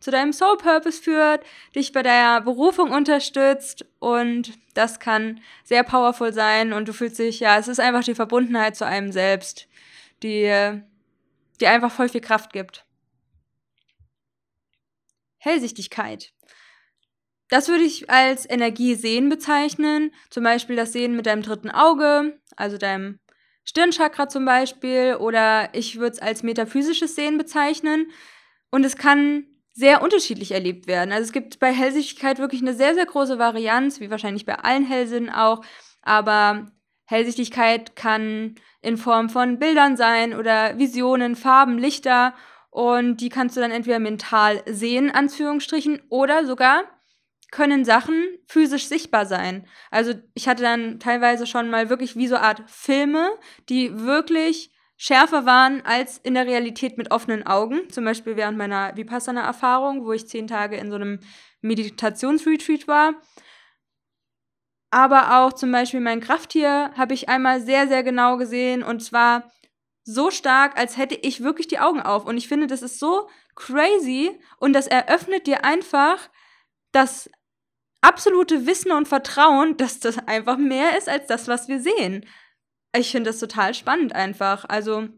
zu 0.00 0.10
deinem 0.10 0.32
Soul 0.32 0.56
Purpose 0.56 1.02
führt, 1.02 1.44
dich 1.74 1.92
bei 1.92 2.02
deiner 2.02 2.40
Berufung 2.40 2.90
unterstützt 2.90 3.84
und 3.98 4.58
das 4.72 4.98
kann 4.98 5.42
sehr 5.62 5.84
powerful 5.84 6.32
sein 6.32 6.72
und 6.72 6.88
du 6.88 6.94
fühlst 6.94 7.18
dich, 7.18 7.38
ja, 7.38 7.58
es 7.58 7.68
ist 7.68 7.80
einfach 7.80 8.04
die 8.04 8.14
Verbundenheit 8.14 8.76
zu 8.76 8.86
einem 8.86 9.12
selbst, 9.12 9.68
die 10.22 10.44
dir 11.60 11.70
einfach 11.70 11.92
voll 11.92 12.08
viel 12.08 12.22
Kraft 12.22 12.54
gibt. 12.54 12.86
Hellsichtigkeit. 15.36 16.32
Das 17.48 17.68
würde 17.68 17.84
ich 17.84 18.10
als 18.10 18.48
Energiesehen 18.48 19.28
bezeichnen. 19.28 20.12
Zum 20.30 20.42
Beispiel 20.42 20.76
das 20.76 20.92
Sehen 20.92 21.14
mit 21.14 21.26
deinem 21.26 21.42
dritten 21.42 21.70
Auge, 21.70 22.40
also 22.56 22.76
deinem 22.76 23.20
Stirnchakra 23.64 24.28
zum 24.28 24.44
Beispiel. 24.44 25.16
Oder 25.20 25.68
ich 25.72 25.98
würde 25.98 26.14
es 26.14 26.22
als 26.22 26.42
metaphysisches 26.42 27.14
Sehen 27.14 27.38
bezeichnen. 27.38 28.10
Und 28.70 28.84
es 28.84 28.96
kann 28.96 29.46
sehr 29.72 30.02
unterschiedlich 30.02 30.52
erlebt 30.52 30.86
werden. 30.86 31.12
Also 31.12 31.24
es 31.24 31.32
gibt 31.32 31.60
bei 31.60 31.72
Hellsichtigkeit 31.72 32.38
wirklich 32.38 32.62
eine 32.62 32.74
sehr, 32.74 32.94
sehr 32.94 33.06
große 33.06 33.38
Varianz, 33.38 34.00
wie 34.00 34.10
wahrscheinlich 34.10 34.46
bei 34.46 34.56
allen 34.56 34.84
Hellsinnen 34.84 35.30
auch. 35.30 35.62
Aber 36.02 36.66
Hellsichtigkeit 37.04 37.94
kann 37.94 38.56
in 38.82 38.96
Form 38.96 39.28
von 39.28 39.58
Bildern 39.58 39.96
sein 39.96 40.34
oder 40.34 40.78
Visionen, 40.78 41.36
Farben, 41.36 41.78
Lichter. 41.78 42.34
Und 42.70 43.18
die 43.18 43.28
kannst 43.28 43.56
du 43.56 43.60
dann 43.60 43.70
entweder 43.70 44.00
mental 44.00 44.62
sehen, 44.66 45.10
Anführungsstrichen, 45.10 46.02
oder 46.08 46.44
sogar 46.44 46.84
können 47.56 47.86
Sachen 47.86 48.22
physisch 48.46 48.86
sichtbar 48.86 49.24
sein. 49.24 49.66
Also 49.90 50.12
ich 50.34 50.46
hatte 50.46 50.62
dann 50.62 51.00
teilweise 51.00 51.46
schon 51.46 51.70
mal 51.70 51.88
wirklich 51.88 52.14
wie 52.14 52.26
so 52.26 52.34
eine 52.34 52.44
Art 52.44 52.62
Filme, 52.66 53.30
die 53.70 53.98
wirklich 53.98 54.70
schärfer 54.98 55.46
waren 55.46 55.80
als 55.86 56.18
in 56.18 56.34
der 56.34 56.44
Realität 56.44 56.98
mit 56.98 57.10
offenen 57.10 57.46
Augen. 57.46 57.88
Zum 57.88 58.04
Beispiel 58.04 58.36
während 58.36 58.58
meiner 58.58 58.94
Vipassana-Erfahrung, 58.94 60.04
wo 60.04 60.12
ich 60.12 60.28
zehn 60.28 60.46
Tage 60.46 60.76
in 60.76 60.90
so 60.90 60.96
einem 60.96 61.20
Meditationsretreat 61.62 62.86
war. 62.88 63.14
Aber 64.90 65.38
auch 65.38 65.54
zum 65.54 65.72
Beispiel 65.72 66.00
mein 66.00 66.20
Krafttier 66.20 66.90
habe 66.94 67.14
ich 67.14 67.30
einmal 67.30 67.62
sehr, 67.62 67.88
sehr 67.88 68.02
genau 68.02 68.36
gesehen 68.36 68.82
und 68.82 69.02
zwar 69.02 69.50
so 70.04 70.30
stark, 70.30 70.78
als 70.78 70.98
hätte 70.98 71.14
ich 71.14 71.42
wirklich 71.42 71.68
die 71.68 71.78
Augen 71.78 72.02
auf. 72.02 72.26
Und 72.26 72.36
ich 72.36 72.48
finde, 72.48 72.66
das 72.66 72.82
ist 72.82 73.00
so 73.00 73.30
crazy 73.54 74.38
und 74.58 74.74
das 74.74 74.86
eröffnet 74.88 75.46
dir 75.46 75.64
einfach 75.64 76.28
das 76.92 77.30
absolute 78.06 78.66
Wissen 78.66 78.92
und 78.92 79.08
Vertrauen, 79.08 79.76
dass 79.76 79.98
das 79.98 80.18
einfach 80.26 80.56
mehr 80.56 80.96
ist 80.96 81.08
als 81.08 81.26
das, 81.26 81.48
was 81.48 81.68
wir 81.68 81.80
sehen. 81.80 82.24
Ich 82.96 83.10
finde 83.10 83.30
das 83.30 83.40
total 83.40 83.74
spannend 83.74 84.14
einfach. 84.14 84.64
Also, 84.68 85.08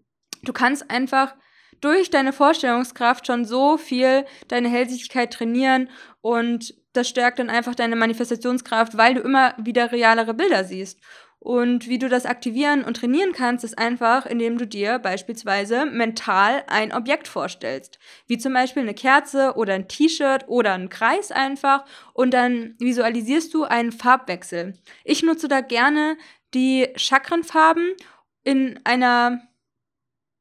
du 0.42 0.52
kannst 0.52 0.90
einfach 0.90 1.34
durch 1.80 2.10
deine 2.10 2.32
Vorstellungskraft 2.32 3.26
schon 3.26 3.44
so 3.44 3.76
viel 3.76 4.24
deine 4.48 4.68
Hellsichtigkeit 4.68 5.32
trainieren 5.32 5.90
und 6.20 6.74
das 6.92 7.08
stärkt 7.08 7.38
dann 7.38 7.50
einfach 7.50 7.74
deine 7.74 7.94
Manifestationskraft, 7.94 8.96
weil 8.96 9.14
du 9.14 9.20
immer 9.20 9.54
wieder 9.58 9.92
realere 9.92 10.34
Bilder 10.34 10.64
siehst. 10.64 10.98
Und 11.40 11.88
wie 11.88 11.98
du 11.98 12.08
das 12.08 12.26
aktivieren 12.26 12.82
und 12.82 12.96
trainieren 12.96 13.32
kannst, 13.32 13.64
ist 13.64 13.78
einfach, 13.78 14.26
indem 14.26 14.58
du 14.58 14.66
dir 14.66 14.98
beispielsweise 14.98 15.86
mental 15.86 16.64
ein 16.66 16.92
Objekt 16.92 17.28
vorstellst. 17.28 18.00
Wie 18.26 18.38
zum 18.38 18.52
Beispiel 18.52 18.82
eine 18.82 18.94
Kerze 18.94 19.54
oder 19.56 19.74
ein 19.74 19.86
T-Shirt 19.86 20.48
oder 20.48 20.72
einen 20.72 20.88
Kreis 20.88 21.30
einfach. 21.30 21.84
Und 22.12 22.34
dann 22.34 22.74
visualisierst 22.78 23.54
du 23.54 23.64
einen 23.64 23.92
Farbwechsel. 23.92 24.74
Ich 25.04 25.22
nutze 25.22 25.46
da 25.46 25.60
gerne 25.60 26.16
die 26.54 26.88
Chakrenfarben 26.96 27.94
in 28.42 28.80
einer 28.84 29.40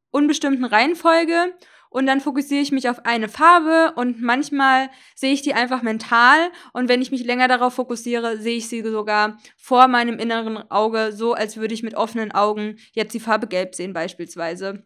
unbestimmten 0.09 0.65
Reihenfolge 0.65 1.53
und 1.89 2.05
dann 2.05 2.21
fokussiere 2.21 2.61
ich 2.61 2.71
mich 2.71 2.89
auf 2.89 3.05
eine 3.05 3.29
Farbe 3.29 3.93
und 3.95 4.21
manchmal 4.21 4.89
sehe 5.15 5.33
ich 5.33 5.41
die 5.41 5.53
einfach 5.53 5.81
mental 5.81 6.51
und 6.73 6.89
wenn 6.89 7.01
ich 7.01 7.11
mich 7.11 7.25
länger 7.25 7.47
darauf 7.47 7.73
fokussiere, 7.73 8.37
sehe 8.37 8.57
ich 8.57 8.67
sie 8.67 8.81
sogar 8.81 9.37
vor 9.55 9.87
meinem 9.87 10.19
inneren 10.19 10.69
Auge, 10.69 11.11
so 11.13 11.33
als 11.33 11.57
würde 11.57 11.73
ich 11.73 11.83
mit 11.83 11.95
offenen 11.95 12.31
Augen 12.31 12.77
jetzt 12.93 13.13
die 13.13 13.19
Farbe 13.19 13.47
gelb 13.47 13.75
sehen 13.75 13.93
beispielsweise. 13.93 14.83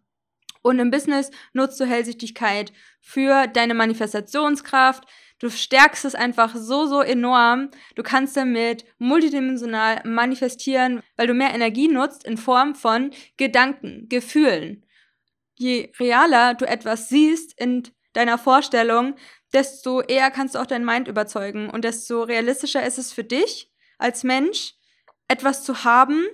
Und 0.62 0.80
im 0.80 0.92
Business 0.92 1.32
nutzt 1.54 1.80
du 1.80 1.86
Hellsichtigkeit 1.86 2.72
für 3.00 3.48
deine 3.48 3.74
Manifestationskraft. 3.74 5.06
Du 5.40 5.50
stärkst 5.50 6.06
es 6.06 6.14
einfach 6.14 6.56
so, 6.56 6.86
so 6.86 7.02
enorm. 7.02 7.72
Du 7.96 8.04
kannst 8.04 8.38
damit 8.38 8.86
multidimensional 9.00 10.02
manifestieren, 10.06 11.02
weil 11.18 11.26
du 11.26 11.34
mehr 11.34 11.56
Energie 11.56 11.88
nutzt 11.88 12.24
in 12.26 12.38
Form 12.38 12.76
von 12.76 13.10
Gedanken, 13.38 14.08
Gefühlen 14.08 14.86
je 15.62 15.92
realer 16.00 16.56
du 16.56 16.66
etwas 16.68 17.08
siehst 17.10 17.60
in 17.60 17.84
deiner 18.14 18.38
Vorstellung, 18.38 19.16
desto 19.54 20.02
eher 20.02 20.32
kannst 20.32 20.56
du 20.56 20.60
auch 20.60 20.66
dein 20.66 20.84
Mind 20.84 21.08
überzeugen 21.08 21.70
und 21.70 21.86
desto 21.86 22.24
realistischer 22.24 22.86
ist 22.86 22.98
es 22.98 23.14
für 23.14 23.24
dich 23.24 23.72
als 23.98 24.24
Mensch, 24.24 24.74
etwas 25.28 25.64
zu 25.64 25.84
haben, 25.84 26.26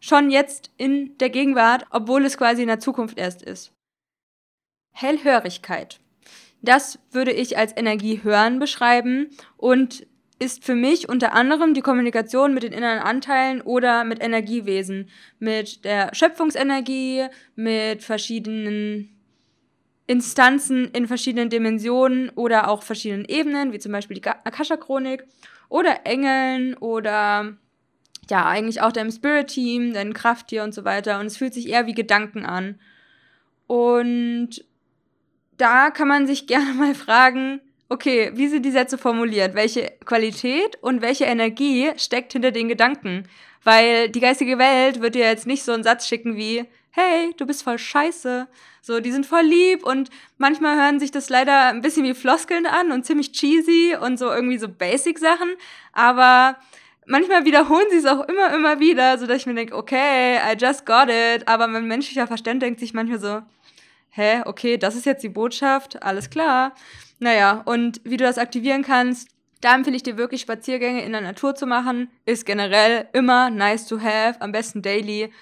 schon 0.00 0.30
jetzt 0.30 0.70
in 0.76 1.18
der 1.18 1.30
Gegenwart, 1.30 1.86
obwohl 1.90 2.24
es 2.24 2.38
quasi 2.38 2.62
in 2.62 2.68
der 2.68 2.80
Zukunft 2.80 3.18
erst 3.18 3.42
ist. 3.42 3.72
Hellhörigkeit. 4.92 6.00
Das 6.60 7.00
würde 7.10 7.32
ich 7.32 7.58
als 7.58 7.76
Energiehören 7.76 8.58
beschreiben 8.58 9.30
und 9.56 10.06
ist 10.38 10.64
für 10.64 10.74
mich 10.74 11.08
unter 11.08 11.34
anderem 11.34 11.74
die 11.74 11.82
Kommunikation 11.82 12.54
mit 12.54 12.62
den 12.62 12.72
inneren 12.72 12.98
Anteilen 12.98 13.60
oder 13.60 14.04
mit 14.04 14.22
Energiewesen, 14.22 15.08
mit 15.38 15.84
der 15.84 16.14
Schöpfungsenergie, 16.14 17.26
mit 17.54 18.02
verschiedenen 18.02 19.12
Instanzen 20.06 20.90
in 20.92 21.06
verschiedenen 21.06 21.48
Dimensionen 21.48 22.30
oder 22.30 22.68
auch 22.68 22.82
verschiedenen 22.82 23.24
Ebenen, 23.24 23.72
wie 23.72 23.78
zum 23.78 23.92
Beispiel 23.92 24.18
die 24.18 24.26
Akasha-Chronik 24.26 25.24
oder 25.68 26.04
Engeln 26.04 26.74
oder 26.74 27.56
ja, 28.30 28.46
eigentlich 28.46 28.80
auch 28.80 28.92
deinem 28.92 29.10
Spirit-Team, 29.10 29.94
deinem 29.94 30.12
Krafttier 30.12 30.64
und 30.64 30.74
so 30.74 30.84
weiter. 30.84 31.18
Und 31.18 31.26
es 31.26 31.36
fühlt 31.36 31.54
sich 31.54 31.68
eher 31.68 31.86
wie 31.86 31.94
Gedanken 31.94 32.44
an. 32.44 32.78
Und 33.66 34.64
da 35.56 35.90
kann 35.90 36.08
man 36.08 36.26
sich 36.26 36.46
gerne 36.46 36.74
mal 36.74 36.94
fragen, 36.94 37.60
Okay, 37.92 38.30
wie 38.32 38.48
sind 38.48 38.62
die 38.62 38.70
Sätze 38.70 38.96
formuliert? 38.96 39.54
Welche 39.54 39.92
Qualität 40.06 40.78
und 40.80 41.02
welche 41.02 41.26
Energie 41.26 41.90
steckt 41.98 42.32
hinter 42.32 42.50
den 42.50 42.68
Gedanken? 42.68 43.28
Weil 43.64 44.08
die 44.08 44.20
geistige 44.20 44.56
Welt 44.56 45.02
wird 45.02 45.14
dir 45.14 45.26
jetzt 45.26 45.46
nicht 45.46 45.62
so 45.62 45.72
einen 45.72 45.82
Satz 45.82 46.08
schicken 46.08 46.34
wie, 46.34 46.64
hey, 46.92 47.34
du 47.36 47.44
bist 47.44 47.62
voll 47.62 47.76
scheiße. 47.76 48.48
So, 48.80 49.00
die 49.00 49.12
sind 49.12 49.26
voll 49.26 49.42
lieb 49.42 49.84
und 49.84 50.08
manchmal 50.38 50.76
hören 50.76 51.00
sich 51.00 51.10
das 51.10 51.28
leider 51.28 51.66
ein 51.66 51.82
bisschen 51.82 52.04
wie 52.04 52.14
Floskeln 52.14 52.64
an 52.64 52.92
und 52.92 53.04
ziemlich 53.04 53.32
cheesy 53.32 53.94
und 54.00 54.18
so 54.18 54.30
irgendwie 54.30 54.56
so 54.56 54.70
Basic-Sachen. 54.70 55.50
Aber 55.92 56.56
manchmal 57.04 57.44
wiederholen 57.44 57.88
sie 57.90 57.98
es 57.98 58.06
auch 58.06 58.26
immer, 58.26 58.54
immer 58.54 58.80
wieder, 58.80 59.18
so 59.18 59.26
dass 59.26 59.42
ich 59.42 59.46
mir 59.46 59.54
denke, 59.54 59.76
okay, 59.76 60.36
I 60.36 60.56
just 60.58 60.86
got 60.86 61.10
it. 61.10 61.46
Aber 61.46 61.66
mein 61.68 61.86
menschlicher 61.86 62.26
Verstand 62.26 62.62
denkt 62.62 62.80
sich 62.80 62.94
manchmal 62.94 63.20
so, 63.20 63.42
hä, 64.12 64.40
okay, 64.46 64.78
das 64.78 64.94
ist 64.94 65.04
jetzt 65.04 65.22
die 65.22 65.28
Botschaft, 65.28 66.02
alles 66.02 66.30
klar. 66.30 66.74
Naja, 67.22 67.62
und 67.66 68.00
wie 68.02 68.16
du 68.16 68.24
das 68.24 68.36
aktivieren 68.36 68.82
kannst, 68.82 69.28
da 69.60 69.76
empfehle 69.76 69.94
ich 69.94 70.02
dir 70.02 70.16
wirklich 70.16 70.40
Spaziergänge 70.40 71.04
in 71.04 71.12
der 71.12 71.20
Natur 71.20 71.54
zu 71.54 71.66
machen. 71.66 72.10
Ist 72.26 72.44
generell 72.44 73.06
immer 73.12 73.48
nice 73.48 73.86
to 73.86 74.00
have, 74.00 74.40
am 74.40 74.50
besten 74.50 74.82
daily. 74.82 75.32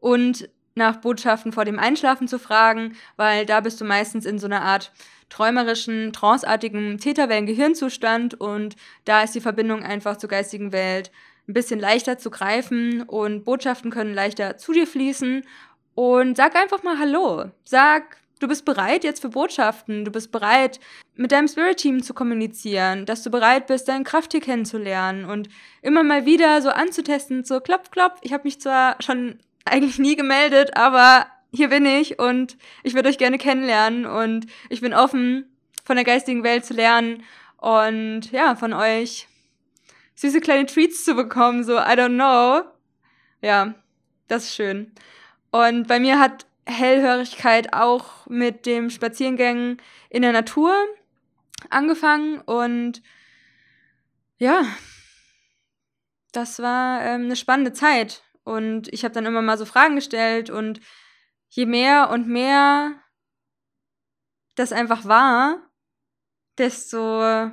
Und 0.00 0.48
nach 0.74 0.96
Botschaften 0.96 1.52
vor 1.52 1.64
dem 1.64 1.78
Einschlafen 1.78 2.26
zu 2.26 2.40
fragen, 2.40 2.96
weil 3.14 3.46
da 3.46 3.60
bist 3.60 3.80
du 3.80 3.84
meistens 3.84 4.26
in 4.26 4.40
so 4.40 4.46
einer 4.46 4.62
Art 4.62 4.90
träumerischen, 5.28 6.12
tranceartigen 6.12 6.98
Täterwellen-Gehirnzustand 6.98 8.40
und 8.40 8.74
da 9.04 9.22
ist 9.22 9.36
die 9.36 9.40
Verbindung 9.40 9.84
einfach 9.84 10.16
zur 10.16 10.30
geistigen 10.30 10.72
Welt 10.72 11.12
ein 11.46 11.54
bisschen 11.54 11.78
leichter 11.78 12.18
zu 12.18 12.30
greifen 12.30 13.02
und 13.02 13.44
Botschaften 13.44 13.92
können 13.92 14.12
leichter 14.12 14.56
zu 14.56 14.72
dir 14.72 14.88
fließen 14.88 15.44
und 15.94 16.36
sag 16.36 16.56
einfach 16.56 16.82
mal 16.82 16.98
Hallo. 16.98 17.52
Sag 17.64 18.16
Du 18.40 18.48
bist 18.48 18.64
bereit 18.64 19.04
jetzt 19.04 19.20
für 19.20 19.30
Botschaften. 19.30 20.04
Du 20.04 20.10
bist 20.10 20.30
bereit, 20.30 20.78
mit 21.16 21.32
deinem 21.32 21.48
Spirit-Team 21.48 22.02
zu 22.02 22.14
kommunizieren, 22.14 23.04
dass 23.06 23.22
du 23.22 23.30
bereit 23.30 23.66
bist, 23.66 23.88
dein 23.88 24.04
Krafttier 24.04 24.40
kennenzulernen 24.40 25.24
und 25.24 25.48
immer 25.82 26.02
mal 26.02 26.26
wieder 26.26 26.62
so 26.62 26.70
anzutesten, 26.70 27.44
so 27.44 27.60
klopf, 27.60 27.90
klopf. 27.90 28.18
Ich 28.22 28.32
habe 28.32 28.44
mich 28.44 28.60
zwar 28.60 28.96
schon 29.00 29.38
eigentlich 29.64 29.98
nie 29.98 30.16
gemeldet, 30.16 30.76
aber 30.76 31.26
hier 31.52 31.68
bin 31.68 31.86
ich 31.86 32.18
und 32.18 32.56
ich 32.82 32.94
würde 32.94 33.08
euch 33.08 33.18
gerne 33.18 33.38
kennenlernen 33.38 34.06
und 34.06 34.46
ich 34.68 34.80
bin 34.80 34.94
offen, 34.94 35.46
von 35.84 35.96
der 35.96 36.04
geistigen 36.04 36.44
Welt 36.44 36.64
zu 36.64 36.74
lernen 36.74 37.24
und 37.56 38.30
ja, 38.30 38.54
von 38.54 38.74
euch 38.74 39.26
süße 40.16 40.40
kleine 40.40 40.66
Treats 40.66 41.04
zu 41.04 41.14
bekommen, 41.14 41.64
so 41.64 41.76
I 41.76 41.96
don't 41.96 42.14
know. 42.14 42.68
Ja, 43.40 43.74
das 44.26 44.44
ist 44.44 44.54
schön. 44.54 44.92
Und 45.50 45.88
bei 45.88 45.98
mir 45.98 46.18
hat 46.18 46.46
Hellhörigkeit 46.68 47.72
auch 47.72 48.26
mit 48.26 48.66
dem 48.66 48.90
Spaziergängen 48.90 49.80
in 50.10 50.22
der 50.22 50.32
Natur 50.32 50.74
angefangen 51.70 52.40
und 52.40 53.02
ja, 54.38 54.64
das 56.32 56.60
war 56.60 57.02
ähm, 57.02 57.24
eine 57.24 57.36
spannende 57.36 57.72
Zeit 57.72 58.22
und 58.44 58.92
ich 58.92 59.04
habe 59.04 59.14
dann 59.14 59.26
immer 59.26 59.42
mal 59.42 59.58
so 59.58 59.64
Fragen 59.64 59.96
gestellt 59.96 60.50
und 60.50 60.80
je 61.48 61.66
mehr 61.66 62.10
und 62.10 62.28
mehr 62.28 62.94
das 64.54 64.72
einfach 64.72 65.04
war, 65.04 65.62
desto 66.58 67.50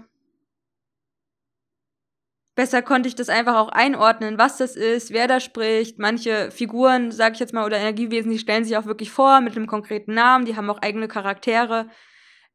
besser 2.55 2.81
konnte 2.81 3.07
ich 3.07 3.15
das 3.15 3.29
einfach 3.29 3.55
auch 3.57 3.69
einordnen, 3.69 4.37
was 4.37 4.57
das 4.57 4.75
ist, 4.75 5.11
wer 5.11 5.27
da 5.27 5.39
spricht. 5.39 5.99
Manche 5.99 6.49
Figuren, 6.51 7.11
sag 7.11 7.33
ich 7.33 7.39
jetzt 7.39 7.53
mal, 7.53 7.65
oder 7.65 7.77
Energiewesen, 7.77 8.31
die 8.31 8.39
stellen 8.39 8.63
sich 8.63 8.77
auch 8.77 8.85
wirklich 8.85 9.11
vor 9.11 9.41
mit 9.41 9.55
einem 9.55 9.67
konkreten 9.67 10.13
Namen, 10.13 10.45
die 10.45 10.55
haben 10.55 10.69
auch 10.69 10.81
eigene 10.81 11.07
Charaktere. 11.07 11.89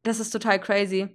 Das 0.02 0.18
ist 0.18 0.30
total 0.30 0.58
crazy. 0.58 1.08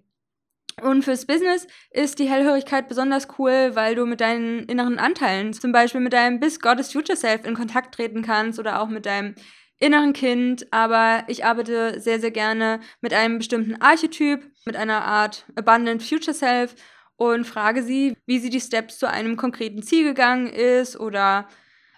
Und 0.82 1.04
fürs 1.04 1.26
Business 1.26 1.68
ist 1.92 2.20
die 2.20 2.30
Hellhörigkeit 2.30 2.90
besonders 2.90 3.28
cool, 3.40 3.72
weil 3.76 3.96
du 3.96 4.06
mit 4.06 4.20
deinen 4.20 4.66
inneren 4.66 5.00
Anteilen, 5.00 5.54
zum 5.54 5.72
Beispiel 5.72 6.02
mit 6.02 6.14
deinem 6.14 6.40
Bis 6.40 6.60
Goddess 6.60 6.92
Future 6.92 7.18
Self 7.18 7.46
in 7.46 7.56
Kontakt 7.56 7.96
treten 7.96 8.22
kannst 8.22 8.60
oder 8.60 8.82
auch 8.82 8.90
mit 8.90 9.06
deinem 9.06 9.36
inneren 9.80 10.12
Kind. 10.12 10.68
Aber 10.72 11.24
ich 11.28 11.46
arbeite 11.46 12.02
sehr, 12.02 12.20
sehr 12.20 12.32
gerne 12.32 12.82
mit 13.00 13.14
einem 13.14 13.38
bestimmten 13.38 13.82
Archetyp, 13.82 14.52
mit 14.66 14.76
einer 14.76 15.06
Art 15.06 15.46
Abundant 15.56 16.04
Future 16.04 16.34
Self 16.34 16.76
und 17.18 17.46
frage 17.46 17.84
sie, 17.84 18.18
wie 18.26 18.40
sie 18.40 18.50
die 18.50 18.62
Steps 18.62 19.00
zu 19.00 19.10
einem 19.10 19.38
konkreten 19.38 19.84
Ziel 19.84 20.04
gegangen 20.04 20.48
ist 20.48 21.00
oder 21.00 21.48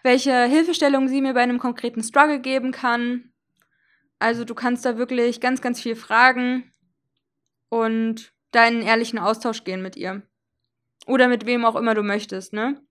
welche 0.03 0.43
Hilfestellung 0.43 1.07
sie 1.07 1.21
mir 1.21 1.33
bei 1.33 1.41
einem 1.41 1.59
konkreten 1.59 2.03
Struggle 2.03 2.39
geben 2.39 2.71
kann. 2.71 3.31
Also 4.19 4.45
du 4.45 4.55
kannst 4.55 4.85
da 4.85 4.97
wirklich 4.97 5.41
ganz, 5.41 5.61
ganz 5.61 5.81
viel 5.81 5.95
fragen 5.95 6.71
und 7.69 8.31
deinen 8.51 8.81
ehrlichen 8.81 9.19
Austausch 9.19 9.63
gehen 9.63 9.81
mit 9.81 9.95
ihr. 9.95 10.21
Oder 11.05 11.27
mit 11.27 11.45
wem 11.45 11.65
auch 11.65 11.75
immer 11.75 11.93
du 11.93 12.03
möchtest, 12.03 12.53
ne? 12.53 12.81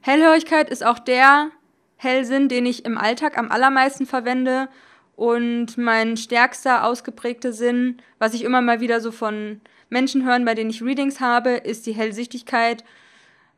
Hellhörigkeit 0.00 0.70
ist 0.70 0.84
auch 0.84 0.98
der 0.98 1.50
Hellsinn, 1.96 2.48
den 2.48 2.66
ich 2.66 2.84
im 2.84 2.98
Alltag 2.98 3.38
am 3.38 3.50
allermeisten 3.50 4.06
verwende 4.06 4.68
und 5.16 5.78
mein 5.78 6.16
stärkster 6.16 6.84
ausgeprägter 6.84 7.52
Sinn, 7.52 8.00
was 8.18 8.34
ich 8.34 8.44
immer 8.44 8.60
mal 8.60 8.80
wieder 8.80 9.00
so 9.00 9.10
von 9.10 9.60
Menschen 9.88 10.24
hören, 10.24 10.44
bei 10.44 10.54
denen 10.54 10.70
ich 10.70 10.82
Readings 10.82 11.20
habe, 11.20 11.50
ist 11.50 11.86
die 11.86 11.94
Hellsichtigkeit. 11.94 12.84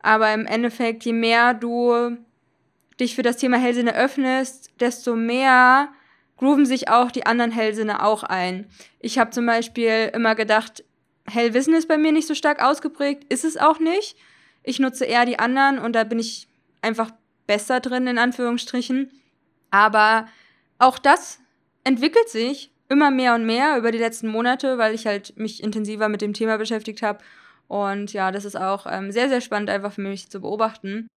Aber 0.01 0.33
im 0.33 0.45
Endeffekt, 0.45 1.03
je 1.03 1.13
mehr 1.13 1.53
du 1.53 2.17
dich 2.99 3.15
für 3.15 3.23
das 3.23 3.37
Thema 3.37 3.57
Hellsinne 3.57 3.95
öffnest, 3.95 4.71
desto 4.79 5.15
mehr 5.15 5.89
grooven 6.37 6.65
sich 6.65 6.89
auch 6.89 7.11
die 7.11 7.25
anderen 7.25 7.51
Hellsinne 7.51 8.03
auch 8.03 8.23
ein. 8.23 8.67
Ich 8.99 9.19
habe 9.19 9.31
zum 9.31 9.45
Beispiel 9.45 10.11
immer 10.13 10.35
gedacht, 10.35 10.83
Hellwissen 11.29 11.73
ist 11.73 11.87
bei 11.87 11.97
mir 11.97 12.11
nicht 12.11 12.27
so 12.27 12.33
stark 12.33 12.61
ausgeprägt, 12.61 13.31
ist 13.31 13.43
es 13.43 13.57
auch 13.57 13.79
nicht. 13.79 14.15
Ich 14.63 14.79
nutze 14.79 15.05
eher 15.05 15.25
die 15.25 15.39
anderen 15.39 15.79
und 15.79 15.93
da 15.93 16.03
bin 16.03 16.19
ich 16.19 16.47
einfach 16.81 17.11
besser 17.45 17.79
drin, 17.79 18.07
in 18.07 18.17
Anführungsstrichen. 18.17 19.11
Aber 19.69 20.27
auch 20.77 20.97
das 20.97 21.39
entwickelt 21.83 22.29
sich 22.29 22.71
immer 22.89 23.11
mehr 23.11 23.35
und 23.35 23.45
mehr 23.45 23.77
über 23.77 23.91
die 23.91 23.97
letzten 23.97 24.27
Monate, 24.27 24.77
weil 24.77 24.93
ich 24.93 25.05
halt 25.05 25.37
mich 25.37 25.63
intensiver 25.63 26.09
mit 26.09 26.21
dem 26.21 26.33
Thema 26.33 26.57
beschäftigt 26.57 27.01
habe. 27.01 27.19
Und 27.67 28.13
ja, 28.13 28.31
das 28.31 28.45
ist 28.45 28.55
auch 28.55 28.87
ähm, 28.89 29.11
sehr, 29.11 29.29
sehr 29.29 29.41
spannend, 29.41 29.69
einfach 29.69 29.93
für 29.93 30.01
mich 30.01 30.29
zu 30.29 30.41
beobachten. 30.41 31.07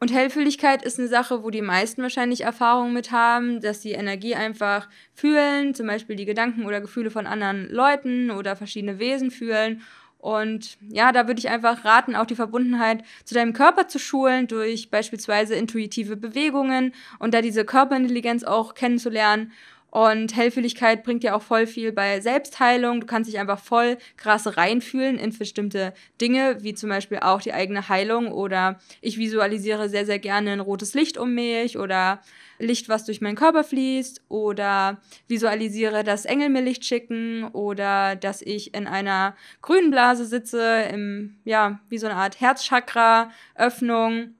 Und 0.00 0.12
Hellfühligkeit 0.12 0.84
ist 0.84 0.98
eine 0.98 1.08
Sache, 1.08 1.42
wo 1.42 1.50
die 1.50 1.62
meisten 1.62 2.02
wahrscheinlich 2.02 2.42
Erfahrungen 2.42 2.92
mit 2.92 3.10
haben, 3.10 3.60
dass 3.60 3.82
sie 3.82 3.92
Energie 3.92 4.36
einfach 4.36 4.88
fühlen, 5.12 5.74
zum 5.74 5.88
Beispiel 5.88 6.14
die 6.14 6.26
Gedanken 6.26 6.66
oder 6.66 6.80
Gefühle 6.80 7.10
von 7.10 7.26
anderen 7.26 7.68
Leuten 7.68 8.30
oder 8.30 8.54
verschiedene 8.54 9.00
Wesen 9.00 9.32
fühlen. 9.32 9.82
Und 10.18 10.78
ja, 10.80 11.10
da 11.10 11.26
würde 11.26 11.38
ich 11.38 11.48
einfach 11.48 11.84
raten, 11.84 12.14
auch 12.14 12.26
die 12.26 12.36
Verbundenheit 12.36 13.02
zu 13.24 13.34
deinem 13.34 13.52
Körper 13.52 13.88
zu 13.88 13.98
schulen 13.98 14.46
durch 14.46 14.90
beispielsweise 14.90 15.54
intuitive 15.54 16.16
Bewegungen 16.16 16.92
und 17.18 17.34
da 17.34 17.40
diese 17.40 17.64
Körperintelligenz 17.64 18.44
auch 18.44 18.74
kennenzulernen 18.74 19.52
und 19.90 20.36
Hellfühligkeit 20.36 21.02
bringt 21.02 21.24
ja 21.24 21.34
auch 21.34 21.42
voll 21.42 21.66
viel 21.66 21.92
bei 21.92 22.20
Selbstheilung. 22.20 23.00
Du 23.00 23.06
kannst 23.06 23.30
dich 23.30 23.38
einfach 23.38 23.58
voll 23.58 23.96
krass 24.18 24.58
reinfühlen 24.58 25.18
in 25.18 25.36
bestimmte 25.36 25.94
Dinge, 26.20 26.58
wie 26.62 26.74
zum 26.74 26.90
Beispiel 26.90 27.20
auch 27.20 27.40
die 27.40 27.54
eigene 27.54 27.88
Heilung 27.88 28.30
oder 28.30 28.78
ich 29.00 29.16
visualisiere 29.16 29.88
sehr, 29.88 30.04
sehr 30.04 30.18
gerne 30.18 30.52
ein 30.52 30.60
rotes 30.60 30.92
Licht 30.92 31.16
um 31.16 31.34
mich 31.34 31.78
oder 31.78 32.20
Licht, 32.58 32.88
was 32.88 33.04
durch 33.04 33.20
meinen 33.20 33.36
Körper 33.36 33.64
fließt 33.64 34.22
oder 34.28 35.00
visualisiere, 35.26 36.04
dass 36.04 36.26
Engel 36.26 36.50
mir 36.50 36.60
Licht 36.60 36.84
schicken 36.84 37.44
oder 37.44 38.16
dass 38.16 38.42
ich 38.42 38.74
in 38.74 38.86
einer 38.86 39.36
grünen 39.62 39.90
Blase 39.90 40.26
sitze, 40.26 40.82
im, 40.92 41.36
ja, 41.44 41.80
wie 41.88 41.98
so 41.98 42.08
eine 42.08 42.16
Art 42.16 42.40
Herzchakra-Öffnung. 42.40 44.34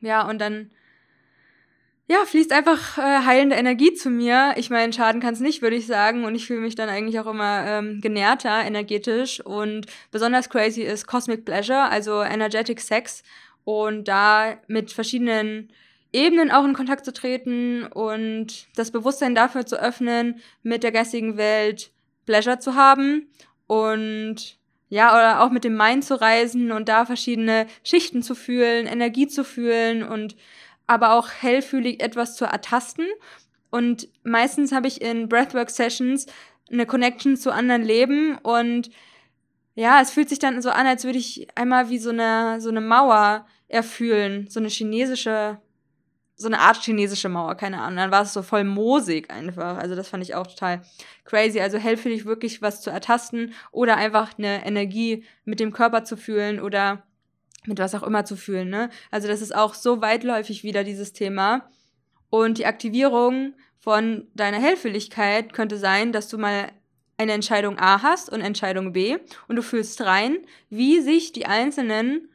Ja, 0.00 0.28
und 0.28 0.40
dann 0.40 0.70
ja, 2.08 2.24
fließt 2.24 2.52
einfach 2.52 2.98
äh, 2.98 3.24
heilende 3.24 3.56
Energie 3.56 3.92
zu 3.92 4.10
mir. 4.10 4.54
Ich 4.56 4.70
meine, 4.70 4.92
schaden 4.92 5.20
kann 5.20 5.34
es 5.34 5.40
nicht, 5.40 5.60
würde 5.60 5.76
ich 5.76 5.86
sagen. 5.86 6.24
Und 6.24 6.36
ich 6.36 6.46
fühle 6.46 6.60
mich 6.60 6.76
dann 6.76 6.88
eigentlich 6.88 7.18
auch 7.18 7.26
immer 7.26 7.64
ähm, 7.66 8.00
genährter 8.00 8.64
energetisch. 8.64 9.40
Und 9.40 9.86
besonders 10.12 10.48
crazy 10.48 10.82
ist 10.82 11.08
Cosmic 11.08 11.44
Pleasure, 11.44 11.88
also 11.88 12.22
Energetic 12.22 12.80
Sex. 12.80 13.24
Und 13.64 14.06
da 14.06 14.56
mit 14.68 14.92
verschiedenen 14.92 15.68
Ebenen 16.12 16.52
auch 16.52 16.64
in 16.64 16.74
Kontakt 16.74 17.04
zu 17.04 17.12
treten 17.12 17.84
und 17.84 18.68
das 18.76 18.92
Bewusstsein 18.92 19.34
dafür 19.34 19.66
zu 19.66 19.76
öffnen, 19.80 20.40
mit 20.62 20.84
der 20.84 20.92
geistigen 20.92 21.36
Welt 21.36 21.90
Pleasure 22.24 22.60
zu 22.60 22.76
haben. 22.76 23.28
Und 23.66 24.58
ja, 24.88 25.12
oder 25.12 25.42
auch 25.42 25.50
mit 25.50 25.64
dem 25.64 25.76
Mind 25.76 26.04
zu 26.04 26.20
reisen 26.20 26.70
und 26.70 26.88
da 26.88 27.04
verschiedene 27.04 27.66
Schichten 27.82 28.22
zu 28.22 28.36
fühlen, 28.36 28.86
Energie 28.86 29.26
zu 29.26 29.42
fühlen 29.42 30.04
und 30.04 30.36
aber 30.86 31.12
auch 31.14 31.28
hellfühlig 31.30 32.02
etwas 32.02 32.36
zu 32.36 32.44
ertasten. 32.44 33.06
Und 33.70 34.08
meistens 34.22 34.72
habe 34.72 34.88
ich 34.88 35.02
in 35.02 35.28
Breathwork-Sessions 35.28 36.26
eine 36.70 36.86
Connection 36.86 37.36
zu 37.36 37.52
anderen 37.52 37.82
Leben 37.82 38.38
und 38.38 38.90
ja, 39.74 40.00
es 40.00 40.10
fühlt 40.10 40.30
sich 40.30 40.38
dann 40.38 40.62
so 40.62 40.70
an, 40.70 40.86
als 40.86 41.04
würde 41.04 41.18
ich 41.18 41.48
einmal 41.54 41.90
wie 41.90 41.98
so 41.98 42.10
eine, 42.10 42.60
so 42.60 42.70
eine 42.70 42.80
Mauer 42.80 43.46
erfühlen, 43.68 44.48
so 44.48 44.58
eine 44.58 44.68
chinesische, 44.68 45.58
so 46.34 46.48
eine 46.48 46.60
Art 46.60 46.82
chinesische 46.82 47.28
Mauer, 47.28 47.56
keine 47.56 47.82
Ahnung. 47.82 47.96
Dann 47.96 48.10
war 48.10 48.22
es 48.22 48.32
so 48.32 48.42
voll 48.42 48.64
moosig 48.64 49.30
einfach. 49.30 49.76
Also 49.76 49.94
das 49.94 50.08
fand 50.08 50.22
ich 50.22 50.34
auch 50.34 50.46
total 50.46 50.80
crazy. 51.24 51.60
Also 51.60 51.76
hellfühlig 51.76 52.24
wirklich 52.24 52.62
was 52.62 52.80
zu 52.80 52.90
ertasten 52.90 53.52
oder 53.70 53.96
einfach 53.96 54.38
eine 54.38 54.64
Energie 54.64 55.24
mit 55.44 55.60
dem 55.60 55.72
Körper 55.72 56.04
zu 56.04 56.16
fühlen 56.16 56.58
oder 56.58 57.02
mit 57.66 57.78
was 57.78 57.94
auch 57.94 58.02
immer 58.02 58.24
zu 58.24 58.36
fühlen. 58.36 58.70
Ne? 58.70 58.90
Also 59.10 59.28
das 59.28 59.42
ist 59.42 59.54
auch 59.54 59.74
so 59.74 60.00
weitläufig 60.00 60.62
wieder 60.64 60.84
dieses 60.84 61.12
Thema. 61.12 61.68
Und 62.30 62.58
die 62.58 62.66
Aktivierung 62.66 63.54
von 63.78 64.26
deiner 64.34 64.58
Hellfühligkeit 64.58 65.52
könnte 65.52 65.78
sein, 65.78 66.12
dass 66.12 66.28
du 66.28 66.38
mal 66.38 66.72
eine 67.18 67.32
Entscheidung 67.32 67.78
A 67.78 68.02
hast 68.02 68.30
und 68.30 68.40
Entscheidung 68.40 68.92
B 68.92 69.16
und 69.48 69.56
du 69.56 69.62
fühlst 69.62 70.00
rein, 70.02 70.38
wie 70.68 71.00
sich 71.00 71.32
die 71.32 71.46
einzelnen 71.46 72.28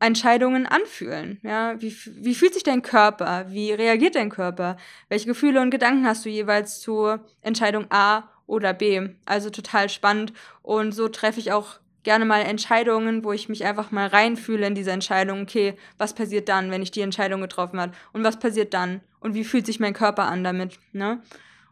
Entscheidungen 0.00 0.66
anfühlen. 0.66 1.38
Ja, 1.42 1.80
wie, 1.80 1.94
wie 2.06 2.34
fühlt 2.34 2.54
sich 2.54 2.64
dein 2.64 2.82
Körper? 2.82 3.46
Wie 3.50 3.72
reagiert 3.72 4.16
dein 4.16 4.30
Körper? 4.30 4.76
Welche 5.08 5.26
Gefühle 5.26 5.60
und 5.60 5.70
Gedanken 5.70 6.06
hast 6.06 6.24
du 6.24 6.28
jeweils 6.28 6.80
zu 6.80 7.18
Entscheidung 7.40 7.86
A 7.90 8.28
oder 8.46 8.72
B? 8.72 9.10
Also 9.26 9.50
total 9.50 9.88
spannend 9.88 10.32
und 10.62 10.92
so 10.92 11.08
treffe 11.08 11.38
ich 11.38 11.52
auch 11.52 11.78
gerne 12.02 12.24
mal 12.24 12.40
Entscheidungen, 12.40 13.24
wo 13.24 13.32
ich 13.32 13.48
mich 13.48 13.64
einfach 13.64 13.90
mal 13.90 14.06
reinfühle 14.06 14.66
in 14.66 14.74
diese 14.74 14.92
Entscheidung. 14.92 15.42
Okay, 15.42 15.74
was 15.98 16.14
passiert 16.14 16.48
dann, 16.48 16.70
wenn 16.70 16.82
ich 16.82 16.90
die 16.90 17.00
Entscheidung 17.00 17.40
getroffen 17.40 17.80
habe? 17.80 17.92
Und 18.12 18.24
was 18.24 18.38
passiert 18.38 18.74
dann? 18.74 19.00
Und 19.20 19.34
wie 19.34 19.44
fühlt 19.44 19.66
sich 19.66 19.80
mein 19.80 19.94
Körper 19.94 20.24
an 20.24 20.44
damit? 20.44 20.78
Ne? 20.92 21.22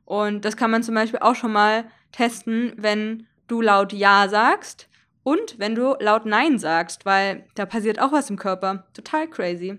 Und 0.04 0.44
das 0.44 0.56
kann 0.56 0.70
man 0.70 0.82
zum 0.82 0.94
Beispiel 0.94 1.20
auch 1.20 1.34
schon 1.34 1.52
mal 1.52 1.84
testen, 2.12 2.72
wenn 2.76 3.26
du 3.48 3.60
laut 3.60 3.92
Ja 3.92 4.28
sagst 4.28 4.88
und 5.22 5.58
wenn 5.58 5.74
du 5.74 5.96
laut 6.00 6.26
Nein 6.26 6.58
sagst, 6.58 7.04
weil 7.04 7.46
da 7.54 7.66
passiert 7.66 8.00
auch 8.00 8.12
was 8.12 8.30
im 8.30 8.36
Körper. 8.36 8.86
Total 8.94 9.28
crazy. 9.28 9.78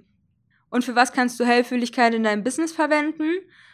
Und 0.69 0.85
für 0.85 0.95
was 0.95 1.11
kannst 1.11 1.39
du 1.39 1.45
Hellfühligkeit 1.45 2.13
in 2.13 2.23
deinem 2.23 2.43
Business 2.43 2.71
verwenden? 2.71 3.29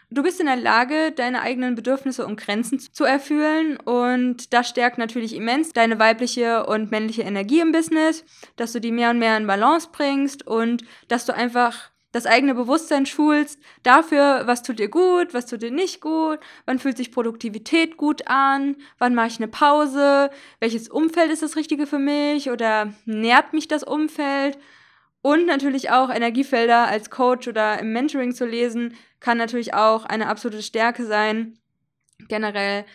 Du 0.09 0.23
bist 0.23 0.39
in 0.39 0.45
der 0.45 0.55
Lage, 0.55 1.11
deine 1.11 1.41
eigenen 1.41 1.75
Bedürfnisse 1.75 2.25
und 2.25 2.39
Grenzen 2.39 2.79
zu 2.79 3.03
erfüllen 3.03 3.75
und 3.75 4.53
das 4.53 4.69
stärkt 4.69 4.97
natürlich 4.97 5.35
immens 5.35 5.73
deine 5.73 5.99
weibliche 5.99 6.65
und 6.65 6.91
männliche 6.91 7.23
Energie 7.23 7.59
im 7.59 7.73
Business, 7.73 8.23
dass 8.55 8.71
du 8.71 8.79
die 8.79 8.93
mehr 8.93 9.09
und 9.09 9.19
mehr 9.19 9.35
in 9.35 9.47
Balance 9.47 9.89
bringst 9.91 10.47
und 10.47 10.85
dass 11.09 11.25
du 11.25 11.35
einfach 11.35 11.91
das 12.13 12.25
eigene 12.25 12.55
Bewusstsein 12.55 13.05
schulst 13.05 13.59
dafür, 13.83 14.43
was 14.45 14.63
tut 14.63 14.79
dir 14.79 14.87
gut, 14.87 15.33
was 15.33 15.45
tut 15.45 15.61
dir 15.61 15.71
nicht 15.71 15.99
gut, 15.99 16.39
wann 16.65 16.79
fühlt 16.79 16.95
sich 16.95 17.11
Produktivität 17.11 17.97
gut 17.97 18.27
an, 18.27 18.77
wann 18.99 19.13
mache 19.13 19.27
ich 19.27 19.37
eine 19.39 19.49
Pause, 19.49 20.31
welches 20.61 20.87
Umfeld 20.87 21.31
ist 21.31 21.43
das 21.43 21.57
Richtige 21.57 21.85
für 21.85 21.99
mich 21.99 22.49
oder 22.49 22.93
nährt 23.05 23.51
mich 23.51 23.67
das 23.67 23.83
Umfeld 23.83 24.57
und 25.27 25.45
natürlich 25.45 25.89
auch 25.89 26.09
Energiefelder 26.09 26.87
als 26.87 27.09
Coach 27.09 27.49
oder 27.49 27.79
im 27.79 27.91
Mentoring 27.91 28.33
zu 28.33 28.45
lesen, 28.45 28.95
kann 29.19 29.37
natürlich 29.37 29.73
auch 29.73 30.05
eine 30.05 30.29
absolute 30.29 30.63
Stärke 30.63 31.05
sein. 31.05 31.59
Generell 32.29 32.85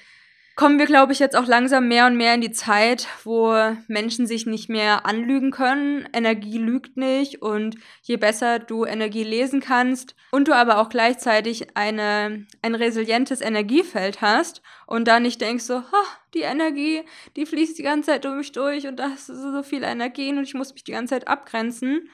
kommen 0.57 0.79
wir, 0.79 0.87
glaube 0.87 1.13
ich, 1.13 1.19
jetzt 1.19 1.37
auch 1.37 1.47
langsam 1.47 1.89
mehr 1.89 2.07
und 2.07 2.17
mehr 2.17 2.33
in 2.33 2.41
die 2.41 2.51
Zeit, 2.51 3.07
wo 3.25 3.55
Menschen 3.87 4.27
sich 4.27 4.47
nicht 4.47 4.71
mehr 4.71 5.05
anlügen 5.05 5.51
können. 5.51 6.09
Energie 6.15 6.57
lügt 6.57 6.97
nicht 6.97 7.43
und 7.43 7.77
je 8.01 8.17
besser 8.17 8.59
du 8.59 8.87
Energie 8.87 9.25
lesen 9.25 9.61
kannst 9.61 10.15
und 10.31 10.49
du 10.49 10.55
aber 10.55 10.79
auch 10.79 10.89
gleichzeitig 10.89 11.77
eine, 11.77 12.47
ein 12.63 12.75
resilientes 12.75 13.43
Energiefeld 13.43 14.23
hast 14.23 14.63
und 14.87 15.07
da 15.07 15.21
nicht 15.21 15.39
denkst 15.43 15.65
so, 15.65 15.83
ha, 15.83 16.05
die 16.33 16.41
Energie, 16.41 17.03
die 17.37 17.45
fließt 17.45 17.77
die 17.77 17.83
ganze 17.83 18.13
Zeit 18.13 18.25
durch 18.25 18.37
mich 18.37 18.53
durch 18.53 18.87
und 18.87 18.97
das 18.97 19.29
ist 19.29 19.43
so 19.43 19.63
viel 19.63 19.83
Energie 19.83 20.31
und 20.31 20.45
ich 20.45 20.55
muss 20.55 20.73
mich 20.73 20.85
die 20.85 20.93
ganze 20.93 21.13
Zeit 21.13 21.29
abgrenzen, 21.29 22.09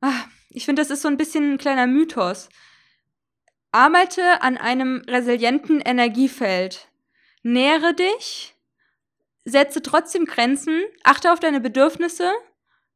Ah, 0.00 0.24
ich 0.48 0.64
finde, 0.64 0.82
das 0.82 0.90
ist 0.90 1.02
so 1.02 1.08
ein 1.08 1.16
bisschen 1.16 1.54
ein 1.54 1.58
kleiner 1.58 1.86
Mythos. 1.86 2.48
Arbeite 3.72 4.42
an 4.42 4.56
einem 4.56 5.02
resilienten 5.06 5.80
Energiefeld. 5.80 6.88
Nähere 7.42 7.94
dich, 7.94 8.56
setze 9.44 9.82
trotzdem 9.82 10.24
Grenzen, 10.24 10.82
achte 11.04 11.32
auf 11.32 11.40
deine 11.40 11.60
Bedürfnisse. 11.60 12.32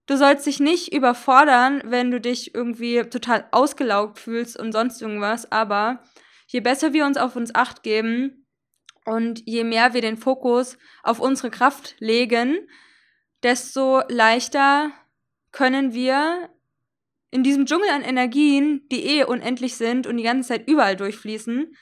Du 0.06 0.16
sollst 0.16 0.46
dich 0.46 0.60
nicht 0.60 0.92
überfordern, 0.92 1.82
wenn 1.84 2.10
du 2.10 2.20
dich 2.20 2.54
irgendwie 2.54 3.02
total 3.04 3.46
ausgelaugt 3.52 4.18
fühlst 4.18 4.58
und 4.58 4.72
sonst 4.72 5.00
irgendwas, 5.00 5.50
aber 5.50 6.02
je 6.46 6.60
besser 6.60 6.92
wir 6.92 7.06
uns 7.06 7.16
auf 7.16 7.36
uns 7.36 7.54
acht 7.54 7.82
geben 7.82 8.46
und 9.06 9.42
je 9.46 9.64
mehr 9.64 9.94
wir 9.94 10.02
den 10.02 10.16
Fokus 10.18 10.76
auf 11.02 11.20
unsere 11.20 11.50
Kraft 11.50 11.96
legen, 12.00 12.68
desto 13.42 14.02
leichter 14.08 14.90
können 15.52 15.94
wir 15.94 16.50
in 17.34 17.42
diesem 17.42 17.66
Dschungel 17.66 17.90
an 17.90 18.02
Energien, 18.02 18.86
die 18.92 19.04
eh 19.06 19.24
unendlich 19.24 19.74
sind 19.74 20.06
und 20.06 20.16
die 20.16 20.22
ganze 20.22 20.50
Zeit 20.50 20.68
überall 20.68 20.94
durchfließen, 20.94 21.74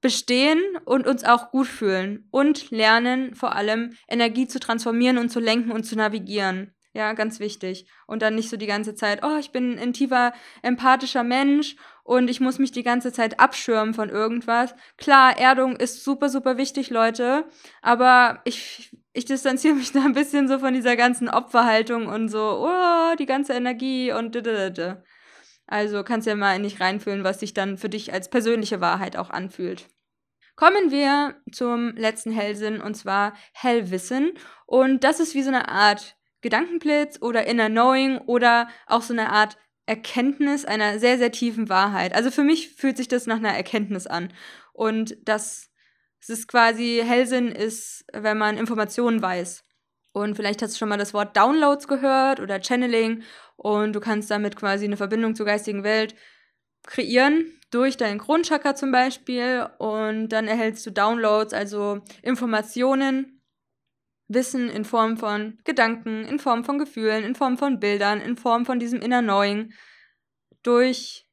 bestehen 0.00 0.60
und 0.84 1.04
uns 1.04 1.24
auch 1.24 1.50
gut 1.50 1.66
fühlen 1.66 2.28
und 2.30 2.70
lernen 2.70 3.34
vor 3.34 3.56
allem 3.56 3.96
Energie 4.06 4.46
zu 4.46 4.60
transformieren 4.60 5.18
und 5.18 5.30
zu 5.30 5.40
lenken 5.40 5.72
und 5.72 5.82
zu 5.82 5.96
navigieren. 5.96 6.76
Ja, 6.92 7.12
ganz 7.14 7.40
wichtig. 7.40 7.88
Und 8.06 8.22
dann 8.22 8.36
nicht 8.36 8.50
so 8.50 8.56
die 8.56 8.68
ganze 8.68 8.94
Zeit, 8.94 9.24
oh, 9.24 9.36
ich 9.38 9.50
bin 9.50 9.80
ein 9.80 9.92
tiefer, 9.92 10.32
empathischer 10.62 11.24
Mensch 11.24 11.74
und 12.04 12.30
ich 12.30 12.38
muss 12.38 12.60
mich 12.60 12.70
die 12.70 12.84
ganze 12.84 13.12
Zeit 13.12 13.40
abschirmen 13.40 13.94
von 13.94 14.10
irgendwas. 14.10 14.76
Klar, 14.96 15.36
Erdung 15.36 15.74
ist 15.74 16.04
super, 16.04 16.28
super 16.28 16.56
wichtig, 16.56 16.90
Leute. 16.90 17.46
Aber 17.82 18.42
ich, 18.44 18.96
ich 19.18 19.24
distanziere 19.24 19.74
mich 19.74 19.90
da 19.90 20.04
ein 20.04 20.12
bisschen 20.12 20.46
so 20.46 20.60
von 20.60 20.72
dieser 20.72 20.94
ganzen 20.94 21.28
Opferhaltung 21.28 22.06
und 22.06 22.28
so, 22.28 22.64
oh, 22.66 23.16
die 23.18 23.26
ganze 23.26 23.52
Energie 23.52 24.12
und 24.12 24.34
da. 24.34 25.02
Also 25.66 26.04
kannst 26.04 26.28
ja 26.28 26.36
mal 26.36 26.58
nicht 26.60 26.80
reinfühlen, 26.80 27.24
was 27.24 27.40
sich 27.40 27.52
dann 27.52 27.76
für 27.76 27.88
dich 27.88 28.12
als 28.12 28.30
persönliche 28.30 28.80
Wahrheit 28.80 29.16
auch 29.16 29.30
anfühlt. 29.30 29.88
Kommen 30.54 30.90
wir 30.90 31.34
zum 31.52 31.96
letzten 31.96 32.30
Hellsinn 32.30 32.80
und 32.80 32.94
zwar 32.94 33.34
Hellwissen. 33.52 34.32
Und 34.66 35.02
das 35.02 35.20
ist 35.20 35.34
wie 35.34 35.42
so 35.42 35.50
eine 35.50 35.68
Art 35.68 36.16
Gedankenblitz 36.40 37.20
oder 37.20 37.46
Inner 37.46 37.68
Knowing 37.68 38.18
oder 38.18 38.68
auch 38.86 39.02
so 39.02 39.12
eine 39.12 39.30
Art 39.30 39.58
Erkenntnis 39.86 40.64
einer 40.64 41.00
sehr, 41.00 41.18
sehr 41.18 41.32
tiefen 41.32 41.68
Wahrheit. 41.68 42.14
Also 42.14 42.30
für 42.30 42.44
mich 42.44 42.74
fühlt 42.76 42.96
sich 42.96 43.08
das 43.08 43.26
nach 43.26 43.38
einer 43.38 43.54
Erkenntnis 43.54 44.06
an. 44.06 44.32
Und 44.72 45.16
das, 45.24 45.67
das 46.20 46.30
ist 46.30 46.48
quasi, 46.48 47.02
Hellsinn 47.04 47.48
ist, 47.48 48.04
wenn 48.12 48.38
man 48.38 48.56
Informationen 48.56 49.22
weiß. 49.22 49.62
Und 50.12 50.34
vielleicht 50.34 50.62
hast 50.62 50.74
du 50.74 50.78
schon 50.78 50.88
mal 50.88 50.98
das 50.98 51.14
Wort 51.14 51.36
Downloads 51.36 51.86
gehört 51.86 52.40
oder 52.40 52.60
Channeling 52.60 53.22
und 53.56 53.92
du 53.92 54.00
kannst 54.00 54.30
damit 54.30 54.56
quasi 54.56 54.84
eine 54.84 54.96
Verbindung 54.96 55.34
zur 55.34 55.46
geistigen 55.46 55.84
Welt 55.84 56.14
kreieren, 56.84 57.52
durch 57.70 57.96
deinen 57.96 58.18
Kronchakra 58.18 58.74
zum 58.74 58.90
Beispiel. 58.90 59.68
Und 59.78 60.30
dann 60.30 60.48
erhältst 60.48 60.86
du 60.86 60.90
Downloads, 60.90 61.52
also 61.52 62.00
Informationen 62.22 63.38
Wissen 64.28 64.68
in 64.68 64.84
Form 64.84 65.16
von 65.16 65.58
Gedanken, 65.64 66.24
in 66.24 66.38
Form 66.38 66.64
von 66.64 66.78
Gefühlen, 66.78 67.24
in 67.24 67.34
Form 67.34 67.56
von 67.56 67.80
Bildern, 67.80 68.20
in 68.20 68.36
Form 68.36 68.66
von 68.66 68.78
diesem 68.78 69.00
Inner 69.00 69.22
Knowing 69.22 69.72
durch 70.62 71.27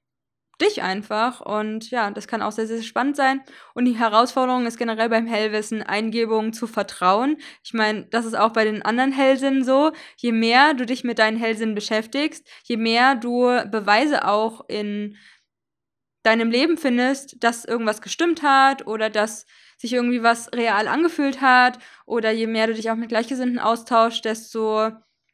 dich 0.62 0.82
einfach. 0.82 1.42
Und 1.42 1.92
ja, 1.92 2.10
das 2.12 2.28
kann 2.28 2.42
auch 2.42 2.52
sehr, 2.52 2.68
sehr 2.68 2.82
spannend 2.82 3.16
sein. 3.16 3.42
Und 3.74 3.86
die 3.86 3.98
Herausforderung 3.98 4.66
ist 4.66 4.78
generell 4.78 5.10
beim 5.10 5.28
Hellwissen, 5.28 5.84
Eingebungen 5.84 6.54
zu 6.54 6.68
vertrauen. 6.68 7.38
Ich 7.64 7.74
meine, 7.74 8.06
das 8.06 8.26
ist 8.26 8.36
auch 8.36 8.54
bei 8.54 8.66
den 8.66 8.82
anderen 8.82 9.12
Hellsinnen 9.12 9.64
so. 9.64 9.92
Je 10.18 10.32
mehr 10.32 10.74
du 10.74 10.86
dich 10.86 11.04
mit 11.04 11.20
deinen 11.20 11.38
Hellsinnen 11.38 11.76
beschäftigst, 11.76 12.48
je 12.64 12.78
mehr 12.78 13.16
du 13.16 13.46
Beweise 13.70 14.28
auch 14.28 14.66
in 14.68 15.18
deinem 16.24 16.50
Leben 16.50 16.78
findest, 16.78 17.44
dass 17.44 17.66
irgendwas 17.66 18.02
gestimmt 18.02 18.42
hat 18.42 18.88
oder 18.88 19.10
dass 19.10 19.46
sich 19.78 19.94
irgendwie 19.94 20.24
was 20.24 20.52
real 20.54 20.88
angefühlt 20.88 21.42
hat 21.42 21.80
oder 22.06 22.32
je 22.32 22.48
mehr 22.48 22.68
du 22.68 22.74
dich 22.74 22.90
auch 22.90 22.96
mit 22.96 23.10
Gleichgesinnten 23.10 23.60
austauschst, 23.60 24.26
desto 24.26 24.92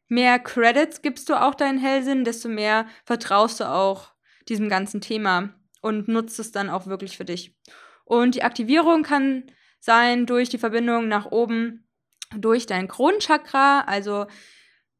mehr 0.10 0.40
Credits 0.40 1.02
gibst 1.02 1.30
du 1.30 1.42
auch 1.42 1.56
deinen 1.56 1.80
Hellsinn, 1.80 2.26
desto 2.26 2.50
mehr 2.50 2.88
vertraust 3.06 3.62
du 3.62 3.70
auch 3.70 4.11
diesem 4.50 4.70
ganzen 4.70 5.02
Thema 5.02 5.54
und 5.82 6.08
nutzt 6.08 6.40
es 6.40 6.52
dann 6.52 6.70
auch 6.70 6.88
wirklich 6.88 7.18
für 7.18 7.26
dich. 7.26 7.56
Und 8.06 8.36
die 8.36 8.44
Aktivierung 8.44 9.04
kann 9.04 9.46
sein 9.80 10.26
durch 10.26 10.50
die 10.50 10.58
Verbindung 10.58 11.08
nach 11.08 11.32
oben 11.32 11.88
durch 12.36 12.66
dein 12.66 12.88
Kronenchakra, 12.88 13.82
also 13.82 14.26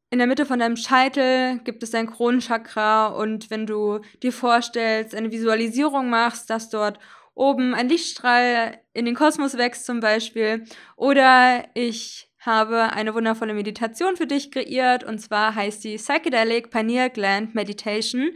in 0.10 0.18
der 0.18 0.28
Mitte 0.28 0.46
von 0.46 0.60
deinem 0.60 0.76
Scheitel 0.76 1.60
gibt 1.60 1.84
es 1.84 1.92
dein 1.92 2.12
Kronenchakra 2.12 3.08
und 3.08 3.50
wenn 3.50 3.66
du 3.66 4.02
dir 4.22 4.34
vorstellst, 4.34 5.16
eine 5.16 5.32
Visualisierung 5.32 6.10
machst, 6.10 6.50
dass 6.50 6.70
dort 6.70 7.00
oben 7.34 7.74
ein 7.74 7.88
Lichtstrahl 7.88 8.82
in 8.94 9.06
den 9.06 9.16
Kosmos 9.16 9.58
wächst 9.58 9.86
zum 9.86 10.02
Beispiel. 10.02 10.66
Oder 10.98 11.64
ich 11.76 12.30
habe 12.40 12.92
eine 12.92 13.14
wundervolle 13.14 13.54
Meditation 13.54 14.18
für 14.18 14.28
dich 14.28 14.52
kreiert 14.52 15.06
und 15.06 15.20
zwar 15.20 15.56
heißt 15.56 15.84
die 15.86 15.96
Psychedelic 15.96 16.72
Pineal 16.72 17.10
Gland 17.10 17.56
Meditation, 17.56 18.32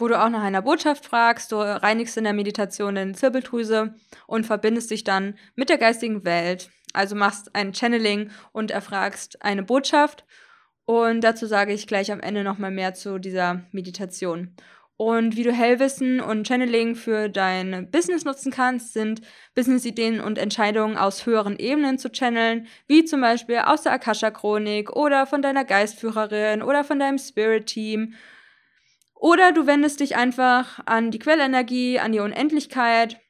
wo 0.00 0.08
du 0.08 0.20
auch 0.20 0.28
nach 0.28 0.42
einer 0.42 0.62
Botschaft 0.62 1.04
fragst. 1.04 1.52
Du 1.52 1.56
reinigst 1.56 2.16
in 2.16 2.24
der 2.24 2.32
Meditation 2.32 2.94
deine 2.94 3.12
Zirbeldrüse 3.12 3.94
und 4.26 4.46
verbindest 4.46 4.90
dich 4.90 5.04
dann 5.04 5.34
mit 5.54 5.68
der 5.68 5.78
geistigen 5.78 6.24
Welt. 6.24 6.70
Also 6.92 7.14
machst 7.14 7.54
ein 7.54 7.74
Channeling 7.74 8.30
und 8.52 8.70
erfragst 8.70 9.42
eine 9.42 9.62
Botschaft. 9.62 10.24
Und 10.84 11.22
dazu 11.22 11.46
sage 11.46 11.72
ich 11.72 11.86
gleich 11.86 12.10
am 12.10 12.20
Ende 12.20 12.42
nochmal 12.42 12.70
mehr 12.72 12.94
zu 12.94 13.18
dieser 13.18 13.62
Meditation. 13.70 14.56
Und 14.96 15.34
wie 15.34 15.44
du 15.44 15.50
Hellwissen 15.52 16.20
und 16.20 16.46
Channeling 16.46 16.94
für 16.94 17.30
dein 17.30 17.90
Business 17.90 18.26
nutzen 18.26 18.52
kannst, 18.52 18.92
sind 18.92 19.22
Business-Ideen 19.54 20.20
und 20.20 20.36
Entscheidungen 20.36 20.98
aus 20.98 21.24
höheren 21.24 21.56
Ebenen 21.58 21.96
zu 21.96 22.10
channeln, 22.10 22.66
wie 22.86 23.06
zum 23.06 23.22
Beispiel 23.22 23.60
aus 23.60 23.82
der 23.82 23.92
Akasha-Chronik 23.92 24.90
oder 24.94 25.24
von 25.26 25.40
deiner 25.40 25.64
Geistführerin 25.64 26.62
oder 26.62 26.84
von 26.84 26.98
deinem 26.98 27.16
Spirit-Team. 27.16 28.12
Oder 29.20 29.52
du 29.52 29.66
wendest 29.66 30.00
dich 30.00 30.16
einfach 30.16 30.80
an 30.86 31.10
die 31.10 31.18
Quellenergie, 31.18 32.00
an 32.00 32.12
die 32.12 32.20
Unendlichkeit 32.20 33.20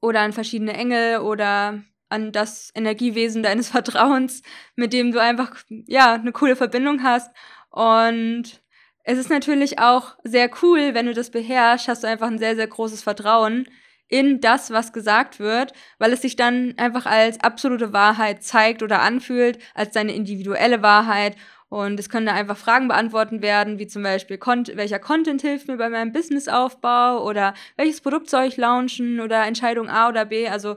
oder 0.00 0.20
an 0.20 0.32
verschiedene 0.32 0.72
Engel 0.72 1.18
oder 1.18 1.82
an 2.08 2.32
das 2.32 2.70
Energiewesen 2.74 3.42
deines 3.42 3.68
Vertrauens, 3.70 4.40
mit 4.76 4.94
dem 4.94 5.12
du 5.12 5.20
einfach, 5.20 5.62
ja, 5.68 6.14
eine 6.14 6.32
coole 6.32 6.56
Verbindung 6.56 7.02
hast. 7.02 7.30
Und 7.68 8.62
es 9.04 9.18
ist 9.18 9.28
natürlich 9.28 9.78
auch 9.78 10.16
sehr 10.24 10.50
cool, 10.62 10.94
wenn 10.94 11.04
du 11.04 11.12
das 11.12 11.30
beherrschst, 11.30 11.88
hast 11.88 12.02
du 12.02 12.08
einfach 12.08 12.28
ein 12.28 12.38
sehr, 12.38 12.56
sehr 12.56 12.66
großes 12.66 13.02
Vertrauen 13.02 13.68
in 14.08 14.40
das, 14.40 14.70
was 14.70 14.94
gesagt 14.94 15.38
wird, 15.38 15.74
weil 15.98 16.14
es 16.14 16.22
sich 16.22 16.34
dann 16.36 16.72
einfach 16.78 17.04
als 17.04 17.40
absolute 17.40 17.92
Wahrheit 17.92 18.42
zeigt 18.42 18.82
oder 18.82 19.02
anfühlt, 19.02 19.58
als 19.74 19.92
deine 19.92 20.14
individuelle 20.14 20.80
Wahrheit. 20.80 21.36
Und 21.74 21.98
es 21.98 22.08
können 22.08 22.26
da 22.26 22.34
einfach 22.34 22.56
Fragen 22.56 22.86
beantworten 22.86 23.42
werden, 23.42 23.80
wie 23.80 23.88
zum 23.88 24.04
Beispiel, 24.04 24.38
welcher 24.74 25.00
Content 25.00 25.42
hilft 25.42 25.66
mir 25.66 25.76
bei 25.76 25.88
meinem 25.88 26.12
Businessaufbau? 26.12 27.28
oder 27.28 27.52
welches 27.76 28.00
Produkt 28.00 28.30
soll 28.30 28.44
ich 28.44 28.56
launchen? 28.56 29.18
oder 29.18 29.44
Entscheidung 29.44 29.88
A 29.88 30.08
oder 30.08 30.24
B. 30.24 30.46
Also 30.46 30.76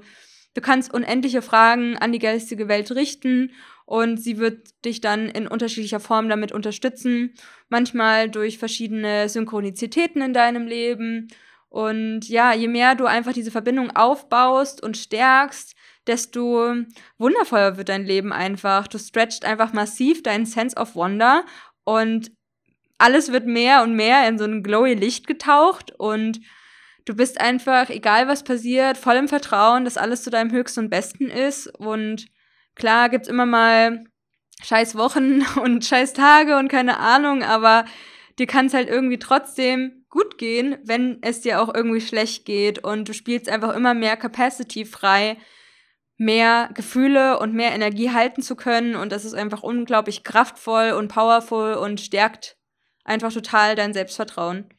du 0.56 0.62
kannst 0.62 0.92
unendliche 0.92 1.44
Fragen 1.44 2.00
an 2.00 2.14
die 2.14 2.18
geistige 2.18 2.68
Welt 2.68 2.90
richten 2.90 3.52
und 3.86 4.18
sie 4.18 4.40
wird 4.40 4.84
dich 4.86 5.00
dann 5.00 5.30
in 5.30 5.48
unterschiedlicher 5.48 6.00
Form 6.00 6.30
damit 6.30 6.52
unterstützen, 6.52 7.36
manchmal 7.70 8.28
durch 8.28 8.58
verschiedene 8.58 9.30
Synchronizitäten 9.30 10.24
in 10.24 10.34
deinem 10.34 10.66
Leben. 10.66 11.28
Und 11.70 12.28
ja, 12.28 12.54
je 12.54 12.70
mehr 12.70 12.96
du 12.96 13.06
einfach 13.06 13.34
diese 13.34 13.52
Verbindung 13.52 13.96
aufbaust 13.96 14.82
und 14.82 14.98
stärkst, 14.98 15.76
desto 16.08 16.74
wundervoller 17.18 17.78
wird 17.78 17.90
dein 17.90 18.06
Leben 18.06 18.34
einfach. 18.34 18.88
Du 18.88 18.98
stretcht 18.98 19.46
einfach 19.46 19.74
massiv 19.74 20.24
deinen 20.24 20.46
Sense 20.46 20.76
of 20.76 20.96
Wonder 20.96 21.46
und 21.84 22.32
alles 22.98 23.32
wird 23.32 23.46
mehr 23.46 23.84
und 23.84 23.96
mehr 23.96 24.28
in 24.28 24.38
so 24.38 24.46
ein 24.46 24.64
glowy 24.64 24.94
Licht 24.94 25.28
getaucht 25.28 25.92
und 25.98 26.40
du 27.06 27.16
bist 27.16 27.40
einfach, 27.40 27.90
egal 27.90 28.28
was 28.28 28.44
passiert, 28.44 28.98
voll 28.98 29.16
im 29.16 29.28
Vertrauen, 29.28 29.86
dass 29.86 29.98
alles 29.98 30.24
zu 30.24 30.30
deinem 30.30 30.52
höchsten 30.52 30.82
und 30.82 30.90
besten 30.90 31.30
ist. 31.30 31.68
Und 31.80 32.28
klar 32.76 33.10
gibt's 33.10 33.28
immer 33.28 33.46
mal 33.46 34.04
scheiß 34.64 34.96
Wochen 34.96 35.46
und 35.62 35.86
scheiß 35.86 36.14
Tage 36.14 36.58
und 36.58 36.68
keine 36.68 36.98
Ahnung, 37.00 37.44
aber 37.44 37.86
dir 38.40 38.48
kann 38.48 38.68
es 38.68 38.74
halt 38.74 38.90
irgendwie 38.90 39.20
trotzdem 39.20 40.06
gut 40.10 40.38
gehen, 40.38 40.78
wenn 40.84 41.20
es 41.22 41.42
dir 41.42 41.62
auch 41.62 41.74
irgendwie 41.74 42.02
schlecht 42.02 42.46
geht 42.46 42.84
und 42.84 43.10
du 43.10 43.14
spielst 43.14 43.50
einfach 43.50 43.76
immer 43.76 43.94
mehr 43.94 44.18
Capacity 44.18 44.86
frei, 44.86 45.38
mehr 46.18 46.70
Gefühle 46.74 47.40
und 47.40 47.54
mehr 47.54 47.74
Energie 47.74 48.12
halten 48.12 48.42
zu 48.42 48.56
können 48.56 48.96
und 48.96 49.12
das 49.12 49.26
ist 49.26 49.34
einfach 49.34 49.64
unglaublich 49.64 50.24
kraftvoll 50.24 50.92
und 50.92 51.08
powerful 51.10 51.76
und 51.76 52.02
stärkt 52.02 52.58
einfach 53.04 53.32
total 53.32 53.76
dein 53.76 53.94
Selbstvertrauen. 53.94 54.70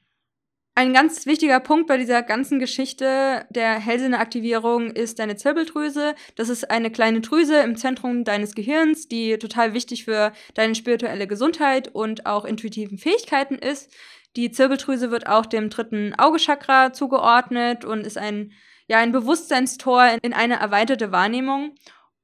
Ein 0.78 0.92
ganz 0.92 1.26
wichtiger 1.26 1.58
Punkt 1.58 1.88
bei 1.88 1.96
dieser 1.96 2.22
ganzen 2.22 2.60
Geschichte 2.60 3.44
der 3.50 3.80
Hellsinneaktivierung 3.80 4.92
ist 4.92 5.18
deine 5.18 5.34
Zirbeldrüse. 5.34 6.14
Das 6.36 6.48
ist 6.48 6.70
eine 6.70 6.92
kleine 6.92 7.20
Drüse 7.20 7.58
im 7.62 7.74
Zentrum 7.74 8.22
deines 8.22 8.54
Gehirns, 8.54 9.08
die 9.08 9.38
total 9.38 9.74
wichtig 9.74 10.04
für 10.04 10.32
deine 10.54 10.76
spirituelle 10.76 11.26
Gesundheit 11.26 11.88
und 11.92 12.26
auch 12.26 12.44
intuitiven 12.44 12.96
Fähigkeiten 12.96 13.56
ist. 13.56 13.92
Die 14.36 14.52
Zirbeldrüse 14.52 15.10
wird 15.10 15.26
auch 15.26 15.46
dem 15.46 15.68
dritten 15.68 16.14
Augechakra 16.16 16.92
zugeordnet 16.92 17.84
und 17.84 18.06
ist 18.06 18.16
ein, 18.16 18.52
ja, 18.88 18.98
ein 18.98 19.12
Bewusstseinstor 19.12 20.18
in 20.22 20.32
eine 20.32 20.58
erweiterte 20.58 21.12
Wahrnehmung. 21.12 21.74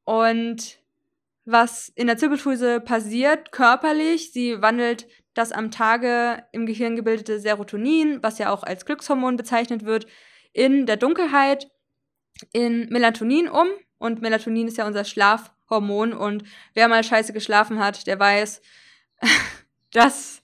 Und 0.05 0.79
was 1.44 1.90
in 1.94 2.07
der 2.07 2.16
Zirbeldrüse 2.16 2.81
passiert 2.81 3.53
körperlich, 3.53 4.33
sie 4.33 4.61
wandelt 4.62 5.07
das 5.35 5.53
am 5.53 5.70
Tage 5.70 6.42
im 6.53 6.64
Gehirn 6.64 6.96
gebildete 6.96 7.38
Serotonin, 7.38 8.22
was 8.22 8.38
ja 8.38 8.50
auch 8.50 8.62
als 8.62 8.87
Glückshormon 8.87 9.37
bezeichnet 9.37 9.85
wird, 9.85 10.07
in 10.53 10.87
der 10.87 10.96
Dunkelheit 10.96 11.70
in 12.53 12.88
Melatonin 12.88 13.48
um. 13.48 13.68
Und 13.98 14.22
Melatonin 14.22 14.68
ist 14.68 14.79
ja 14.79 14.87
unser 14.87 15.05
Schlafhormon. 15.05 16.14
Und 16.14 16.44
wer 16.72 16.88
mal 16.88 17.05
scheiße 17.05 17.33
geschlafen 17.33 17.79
hat, 17.79 18.07
der 18.07 18.18
weiß, 18.18 18.62
das 19.92 20.42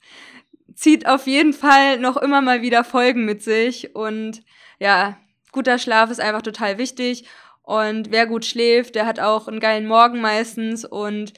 zieht 0.75 1.07
auf 1.07 1.27
jeden 1.27 1.53
Fall 1.53 1.99
noch 1.99 2.17
immer 2.17 2.43
mal 2.43 2.61
wieder 2.61 2.85
Folgen 2.85 3.25
mit 3.25 3.43
sich. 3.43 3.95
Und 3.95 4.43
ja, 4.79 5.19
guter 5.53 5.79
Schlaf 5.79 6.11
ist 6.11 6.21
einfach 6.21 6.43
total 6.43 6.79
wichtig. 6.79 7.25
Und 7.63 8.11
wer 8.11 8.27
gut 8.27 8.45
schläft, 8.45 8.95
der 8.95 9.07
hat 9.07 9.21
auch 9.21 9.47
einen 9.47 9.61
geilen 9.61 9.87
Morgen 9.87 10.21
meistens. 10.21 10.85
Und 10.85 11.33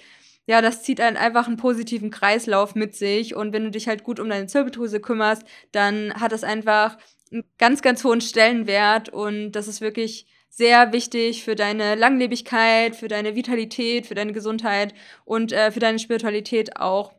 ja, 0.47 0.61
das 0.61 0.83
zieht 0.83 1.01
halt 1.01 1.17
einfach 1.17 1.47
einen 1.47 1.57
positiven 1.57 2.11
Kreislauf 2.11 2.75
mit 2.75 2.95
sich. 2.95 3.35
Und 3.35 3.53
wenn 3.53 3.65
du 3.65 3.71
dich 3.71 3.89
halt 3.89 4.05
gut 4.05 4.19
um 4.19 4.29
deine 4.29 4.47
Zirbeldrüse 4.47 5.01
kümmerst, 5.01 5.43
dann 5.73 6.15
hat 6.15 6.33
das 6.33 6.45
einfach 6.45 6.97
einen 7.31 7.45
ganz, 7.59 7.83
ganz 7.83 8.05
hohen 8.05 8.21
Stellenwert. 8.21 9.09
Und 9.09 9.53
das 9.53 9.69
ist 9.69 9.81
wirklich 9.81 10.27
sehr 10.49 10.93
wichtig 10.93 11.45
für 11.45 11.55
deine 11.55 11.95
Langlebigkeit, 11.95 12.95
für 12.95 13.09
deine 13.09 13.35
Vitalität, 13.35 14.07
für 14.07 14.15
deine 14.15 14.33
Gesundheit 14.33 14.93
und 15.25 15.53
äh, 15.53 15.71
für 15.71 15.81
deine 15.81 15.99
Spiritualität 15.99 16.77
auch. 16.77 17.13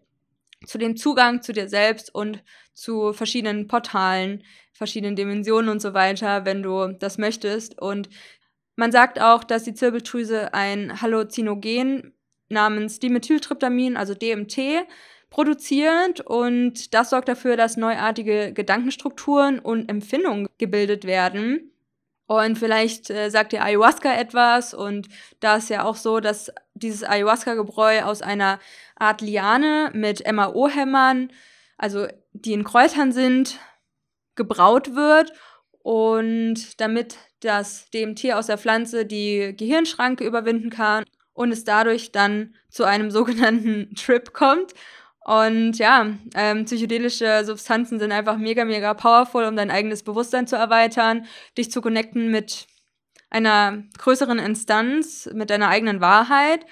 Zu 0.65 0.77
dem 0.77 0.95
Zugang 0.95 1.41
zu 1.41 1.51
dir 1.51 1.67
selbst 1.67 2.13
und 2.13 2.43
zu 2.73 3.11
verschiedenen 3.11 3.67
Portalen, 3.67 4.43
verschiedenen 4.73 5.15
Dimensionen 5.15 5.69
und 5.69 5.81
so 5.81 5.93
weiter, 5.93 6.45
wenn 6.45 6.63
du 6.63 6.87
das 6.87 7.17
möchtest. 7.17 7.79
Und 7.79 8.09
man 8.75 8.91
sagt 8.91 9.21
auch, 9.21 9.43
dass 9.43 9.63
die 9.63 9.73
Zirbeldrüse 9.73 10.53
ein 10.53 11.01
Halluzinogen 11.01 12.13
namens 12.49 12.99
Dimethyltryptamin, 12.99 13.97
also 13.97 14.13
DMT, 14.13 14.85
produziert 15.29 16.21
und 16.21 16.93
das 16.93 17.09
sorgt 17.09 17.27
dafür, 17.27 17.57
dass 17.57 17.75
neuartige 17.75 18.53
Gedankenstrukturen 18.53 19.57
und 19.57 19.89
Empfindungen 19.89 20.47
gebildet 20.59 21.05
werden. 21.05 21.71
Und 22.27 22.57
vielleicht 22.57 23.09
äh, 23.09 23.29
sagt 23.29 23.51
dir 23.51 23.63
Ayahuasca 23.63 24.13
etwas 24.13 24.75
und 24.75 25.09
da 25.39 25.57
ist 25.57 25.69
ja 25.69 25.83
auch 25.85 25.95
so, 25.95 26.19
dass 26.19 26.51
dieses 26.75 27.03
Ayahuasca-Gebräu 27.03 28.03
aus 28.03 28.21
einer 28.21 28.59
Art 28.95 29.21
Liane 29.21 29.89
mit 29.93 30.23
MAO-Hämmern, 30.31 31.31
also 31.77 32.07
die 32.33 32.53
in 32.53 32.63
Kräutern 32.63 33.11
sind, 33.11 33.59
gebraut 34.35 34.95
wird 34.95 35.31
und 35.83 36.79
damit 36.79 37.17
das 37.41 37.89
DMT 37.91 38.33
aus 38.33 38.47
der 38.47 38.57
Pflanze 38.57 39.05
die 39.05 39.53
Gehirnschranke 39.55 40.23
überwinden 40.23 40.69
kann 40.69 41.03
und 41.33 41.51
es 41.51 41.63
dadurch 41.63 42.11
dann 42.11 42.55
zu 42.69 42.83
einem 42.83 43.11
sogenannten 43.11 43.93
Trip 43.95 44.33
kommt. 44.33 44.73
Und 45.25 45.77
ja, 45.77 46.07
ähm, 46.35 46.65
psychedelische 46.65 47.45
Substanzen 47.45 47.97
sind 47.97 48.11
einfach 48.11 48.37
mega, 48.37 48.65
mega 48.65 48.93
powerful, 48.93 49.45
um 49.45 49.55
dein 49.55 49.71
eigenes 49.71 50.03
Bewusstsein 50.03 50.47
zu 50.47 50.57
erweitern, 50.57 51.25
dich 51.57 51.71
zu 51.71 51.81
connecten 51.81 52.29
mit 52.29 52.67
einer 53.29 53.83
größeren 53.97 54.37
Instanz, 54.37 55.29
mit 55.33 55.49
deiner 55.49 55.69
eigenen 55.69 56.01
Wahrheit. 56.01 56.65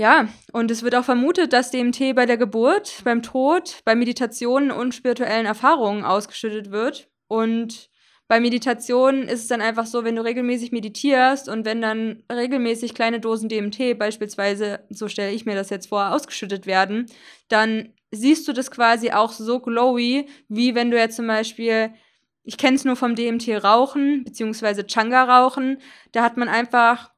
Ja, 0.00 0.28
und 0.54 0.70
es 0.70 0.82
wird 0.82 0.94
auch 0.94 1.04
vermutet, 1.04 1.52
dass 1.52 1.70
DMT 1.70 2.14
bei 2.14 2.24
der 2.24 2.38
Geburt, 2.38 3.02
beim 3.04 3.20
Tod, 3.20 3.80
bei 3.84 3.94
Meditationen 3.94 4.70
und 4.70 4.94
spirituellen 4.94 5.44
Erfahrungen 5.44 6.06
ausgeschüttet 6.06 6.70
wird. 6.70 7.10
Und 7.28 7.90
bei 8.26 8.40
Meditation 8.40 9.24
ist 9.24 9.42
es 9.42 9.48
dann 9.48 9.60
einfach 9.60 9.84
so, 9.84 10.02
wenn 10.02 10.16
du 10.16 10.24
regelmäßig 10.24 10.72
meditierst 10.72 11.50
und 11.50 11.66
wenn 11.66 11.82
dann 11.82 12.22
regelmäßig 12.32 12.94
kleine 12.94 13.20
Dosen 13.20 13.50
DMT 13.50 13.98
beispielsweise, 13.98 14.86
so 14.88 15.06
stelle 15.06 15.32
ich 15.32 15.44
mir 15.44 15.54
das 15.54 15.68
jetzt 15.68 15.90
vor, 15.90 16.14
ausgeschüttet 16.14 16.64
werden, 16.64 17.04
dann 17.48 17.92
siehst 18.10 18.48
du 18.48 18.54
das 18.54 18.70
quasi 18.70 19.10
auch 19.10 19.32
so 19.32 19.60
glowy, 19.60 20.30
wie 20.48 20.74
wenn 20.74 20.90
du 20.90 20.96
jetzt 20.96 21.16
zum 21.16 21.26
Beispiel, 21.26 21.92
ich 22.42 22.56
kenne 22.56 22.76
es 22.76 22.86
nur 22.86 22.96
vom 22.96 23.16
DMT 23.16 23.62
rauchen, 23.62 24.24
beziehungsweise 24.24 24.86
Changa 24.86 25.24
rauchen, 25.24 25.76
da 26.12 26.22
hat 26.22 26.38
man 26.38 26.48
einfach 26.48 27.10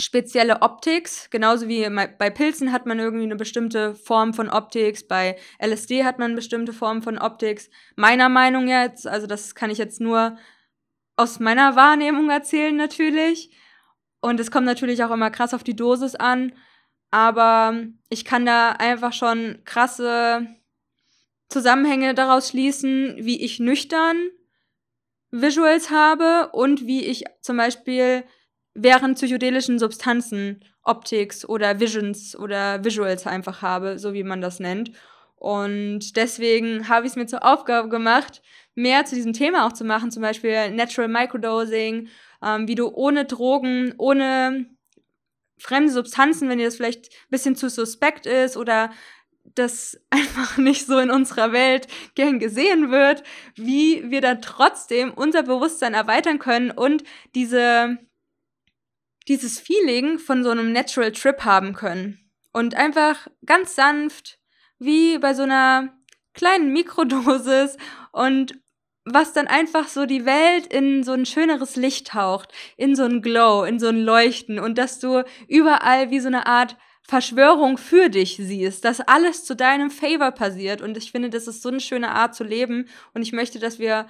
spezielle 0.00 0.62
Optics, 0.62 1.28
genauso 1.30 1.68
wie 1.68 1.86
bei 2.18 2.30
Pilzen 2.30 2.72
hat 2.72 2.86
man 2.86 2.98
irgendwie 2.98 3.24
eine 3.24 3.36
bestimmte 3.36 3.94
Form 3.94 4.32
von 4.32 4.48
Optics, 4.48 5.06
bei 5.06 5.36
LSD 5.58 6.04
hat 6.04 6.18
man 6.18 6.26
eine 6.26 6.36
bestimmte 6.36 6.72
Form 6.72 7.02
von 7.02 7.18
Optics. 7.18 7.68
Meiner 7.96 8.28
Meinung 8.28 8.68
jetzt, 8.68 9.06
also 9.06 9.26
das 9.26 9.54
kann 9.54 9.70
ich 9.70 9.78
jetzt 9.78 10.00
nur 10.00 10.36
aus 11.16 11.40
meiner 11.40 11.76
Wahrnehmung 11.76 12.30
erzählen 12.30 12.74
natürlich. 12.74 13.54
Und 14.20 14.40
es 14.40 14.50
kommt 14.50 14.66
natürlich 14.66 15.02
auch 15.04 15.10
immer 15.10 15.30
krass 15.30 15.52
auf 15.52 15.64
die 15.64 15.76
Dosis 15.76 16.14
an, 16.14 16.52
aber 17.10 17.84
ich 18.08 18.24
kann 18.24 18.46
da 18.46 18.70
einfach 18.70 19.12
schon 19.12 19.58
krasse 19.64 20.46
Zusammenhänge 21.48 22.14
daraus 22.14 22.48
schließen, 22.48 23.16
wie 23.18 23.42
ich 23.42 23.60
nüchtern 23.60 24.30
Visuals 25.30 25.90
habe 25.90 26.50
und 26.52 26.86
wie 26.86 27.04
ich 27.04 27.24
zum 27.40 27.56
Beispiel 27.56 28.24
während 28.74 29.16
psychedelischen 29.16 29.78
Substanzen 29.78 30.64
Optics 30.82 31.44
oder 31.48 31.78
Visions 31.80 32.36
oder 32.36 32.84
Visuals 32.84 33.26
einfach 33.26 33.62
habe, 33.62 33.98
so 33.98 34.14
wie 34.14 34.24
man 34.24 34.40
das 34.40 34.60
nennt. 34.60 34.92
Und 35.36 36.16
deswegen 36.16 36.88
habe 36.88 37.06
ich 37.06 37.12
es 37.12 37.16
mir 37.16 37.26
zur 37.26 37.44
Aufgabe 37.44 37.88
gemacht, 37.88 38.42
mehr 38.74 39.04
zu 39.04 39.14
diesem 39.14 39.32
Thema 39.32 39.66
auch 39.66 39.72
zu 39.72 39.84
machen, 39.84 40.10
zum 40.10 40.22
Beispiel 40.22 40.70
Natural 40.70 41.08
Microdosing, 41.08 42.08
ähm, 42.42 42.68
wie 42.68 42.74
du 42.74 42.88
ohne 42.88 43.24
Drogen, 43.24 43.94
ohne 43.98 44.66
fremde 45.58 45.92
Substanzen, 45.92 46.48
wenn 46.48 46.58
dir 46.58 46.66
das 46.66 46.76
vielleicht 46.76 47.06
ein 47.06 47.30
bisschen 47.30 47.56
zu 47.56 47.68
suspekt 47.68 48.26
ist 48.26 48.56
oder 48.56 48.90
das 49.54 50.00
einfach 50.10 50.56
nicht 50.56 50.86
so 50.86 50.98
in 50.98 51.10
unserer 51.10 51.52
Welt 51.52 51.88
gern 52.14 52.38
gesehen 52.38 52.90
wird, 52.90 53.22
wie 53.54 54.10
wir 54.10 54.20
da 54.20 54.36
trotzdem 54.36 55.12
unser 55.12 55.42
Bewusstsein 55.42 55.94
erweitern 55.94 56.38
können 56.38 56.70
und 56.70 57.04
diese 57.34 57.98
dieses 59.28 59.60
Feeling 59.60 60.18
von 60.18 60.42
so 60.42 60.50
einem 60.50 60.72
Natural 60.72 61.12
Trip 61.12 61.44
haben 61.44 61.74
können. 61.74 62.18
Und 62.52 62.74
einfach 62.74 63.28
ganz 63.46 63.74
sanft, 63.74 64.38
wie 64.78 65.18
bei 65.18 65.34
so 65.34 65.42
einer 65.42 65.94
kleinen 66.34 66.72
Mikrodosis 66.72 67.76
und 68.12 68.54
was 69.04 69.32
dann 69.32 69.48
einfach 69.48 69.88
so 69.88 70.06
die 70.06 70.24
Welt 70.26 70.66
in 70.66 71.02
so 71.02 71.12
ein 71.12 71.26
schöneres 71.26 71.76
Licht 71.76 72.08
taucht, 72.08 72.52
in 72.76 72.94
so 72.94 73.04
ein 73.04 73.20
Glow, 73.20 73.64
in 73.64 73.80
so 73.80 73.88
ein 73.88 74.00
Leuchten 74.00 74.58
und 74.58 74.78
dass 74.78 75.00
du 75.00 75.24
überall 75.48 76.10
wie 76.10 76.20
so 76.20 76.28
eine 76.28 76.46
Art 76.46 76.76
Verschwörung 77.02 77.78
für 77.78 78.08
dich 78.10 78.36
siehst, 78.36 78.84
dass 78.84 79.00
alles 79.00 79.44
zu 79.44 79.56
deinem 79.56 79.90
Favor 79.90 80.30
passiert 80.30 80.82
und 80.82 80.96
ich 80.96 81.10
finde, 81.10 81.30
das 81.30 81.48
ist 81.48 81.62
so 81.62 81.68
eine 81.68 81.80
schöne 81.80 82.12
Art 82.12 82.34
zu 82.34 82.44
leben 82.44 82.88
und 83.12 83.22
ich 83.22 83.32
möchte, 83.32 83.58
dass 83.58 83.80
wir 83.80 84.06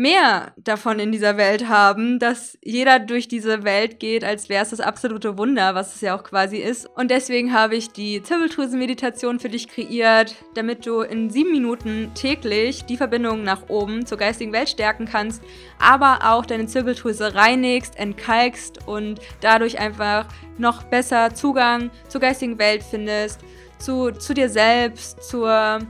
mehr 0.00 0.54
davon 0.56 0.98
in 0.98 1.12
dieser 1.12 1.36
Welt 1.36 1.68
haben, 1.68 2.18
dass 2.18 2.56
jeder 2.62 2.98
durch 2.98 3.28
diese 3.28 3.64
Welt 3.64 4.00
geht, 4.00 4.24
als 4.24 4.48
wäre 4.48 4.62
es 4.62 4.70
das 4.70 4.80
absolute 4.80 5.36
Wunder, 5.36 5.74
was 5.74 5.94
es 5.94 6.00
ja 6.00 6.16
auch 6.16 6.24
quasi 6.24 6.56
ist. 6.56 6.86
Und 6.86 7.10
deswegen 7.10 7.52
habe 7.52 7.76
ich 7.76 7.90
die 7.90 8.22
Zirbeldrüsen-Meditation 8.22 9.40
für 9.40 9.50
dich 9.50 9.68
kreiert, 9.68 10.36
damit 10.54 10.86
du 10.86 11.02
in 11.02 11.28
sieben 11.28 11.50
Minuten 11.50 12.12
täglich 12.14 12.84
die 12.86 12.96
Verbindung 12.96 13.42
nach 13.42 13.68
oben 13.68 14.06
zur 14.06 14.16
geistigen 14.16 14.54
Welt 14.54 14.70
stärken 14.70 15.04
kannst, 15.04 15.42
aber 15.78 16.20
auch 16.22 16.46
deine 16.46 16.66
Zirbeldrüse 16.66 17.34
reinigst, 17.34 17.98
entkalkst 17.98 18.88
und 18.88 19.20
dadurch 19.42 19.78
einfach 19.78 20.26
noch 20.56 20.82
besser 20.84 21.34
Zugang 21.34 21.90
zur 22.08 22.22
geistigen 22.22 22.58
Welt 22.58 22.82
findest, 22.82 23.40
zu, 23.78 24.12
zu 24.12 24.32
dir 24.32 24.48
selbst, 24.48 25.22
zur 25.22 25.80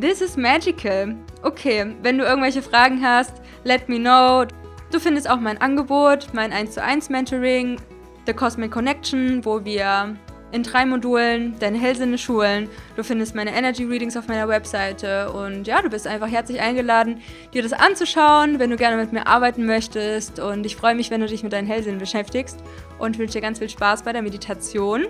this 0.00 0.20
is 0.20 0.36
magical. 0.36 1.16
Okay, 1.42 1.94
wenn 2.02 2.18
du 2.18 2.24
irgendwelche 2.24 2.62
Fragen 2.62 3.02
hast, 3.02 3.34
let 3.64 3.88
me 3.88 3.98
know. 3.98 4.44
Du 4.90 4.98
findest 4.98 5.28
auch 5.28 5.40
mein 5.40 5.60
Angebot, 5.60 6.28
mein 6.32 6.52
1 6.52 6.72
zu 6.72 6.82
1 6.82 7.10
Mentoring, 7.10 7.80
The 8.26 8.32
Cosmic 8.32 8.70
Connection, 8.70 9.44
wo 9.44 9.64
wir 9.64 10.16
in 10.50 10.62
drei 10.62 10.86
Modulen 10.86 11.58
deine 11.58 11.78
Hellsinne 11.78 12.16
schulen. 12.16 12.68
Du 12.96 13.04
findest 13.04 13.34
meine 13.34 13.54
Energy 13.54 13.84
Readings 13.84 14.16
auf 14.16 14.28
meiner 14.28 14.48
Webseite 14.48 15.30
und 15.30 15.66
ja, 15.66 15.82
du 15.82 15.90
bist 15.90 16.06
einfach 16.06 16.28
herzlich 16.28 16.60
eingeladen, 16.60 17.20
dir 17.52 17.62
das 17.62 17.72
anzuschauen, 17.72 18.58
wenn 18.58 18.70
du 18.70 18.76
gerne 18.76 18.96
mit 18.96 19.12
mir 19.12 19.26
arbeiten 19.26 19.66
möchtest. 19.66 20.40
Und 20.40 20.64
ich 20.64 20.76
freue 20.76 20.94
mich, 20.94 21.10
wenn 21.10 21.20
du 21.20 21.26
dich 21.26 21.42
mit 21.42 21.52
deinen 21.52 21.66
Hellsinnen 21.66 21.98
beschäftigst 21.98 22.58
und 22.98 23.18
wünsche 23.18 23.34
dir 23.34 23.42
ganz 23.42 23.58
viel 23.58 23.68
Spaß 23.68 24.02
bei 24.02 24.12
der 24.12 24.22
Meditation. 24.22 25.06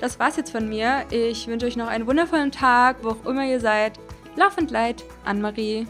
Das 0.00 0.18
war's 0.18 0.36
jetzt 0.36 0.50
von 0.50 0.66
mir. 0.66 1.04
Ich 1.10 1.46
wünsche 1.46 1.66
euch 1.66 1.76
noch 1.76 1.88
einen 1.88 2.06
wundervollen 2.06 2.50
Tag, 2.50 2.96
wo 3.02 3.10
auch 3.10 3.26
immer 3.26 3.44
ihr 3.44 3.60
seid. 3.60 4.00
Laufend 4.34 4.70
Leid, 4.70 5.04
Anne-Marie. 5.24 5.86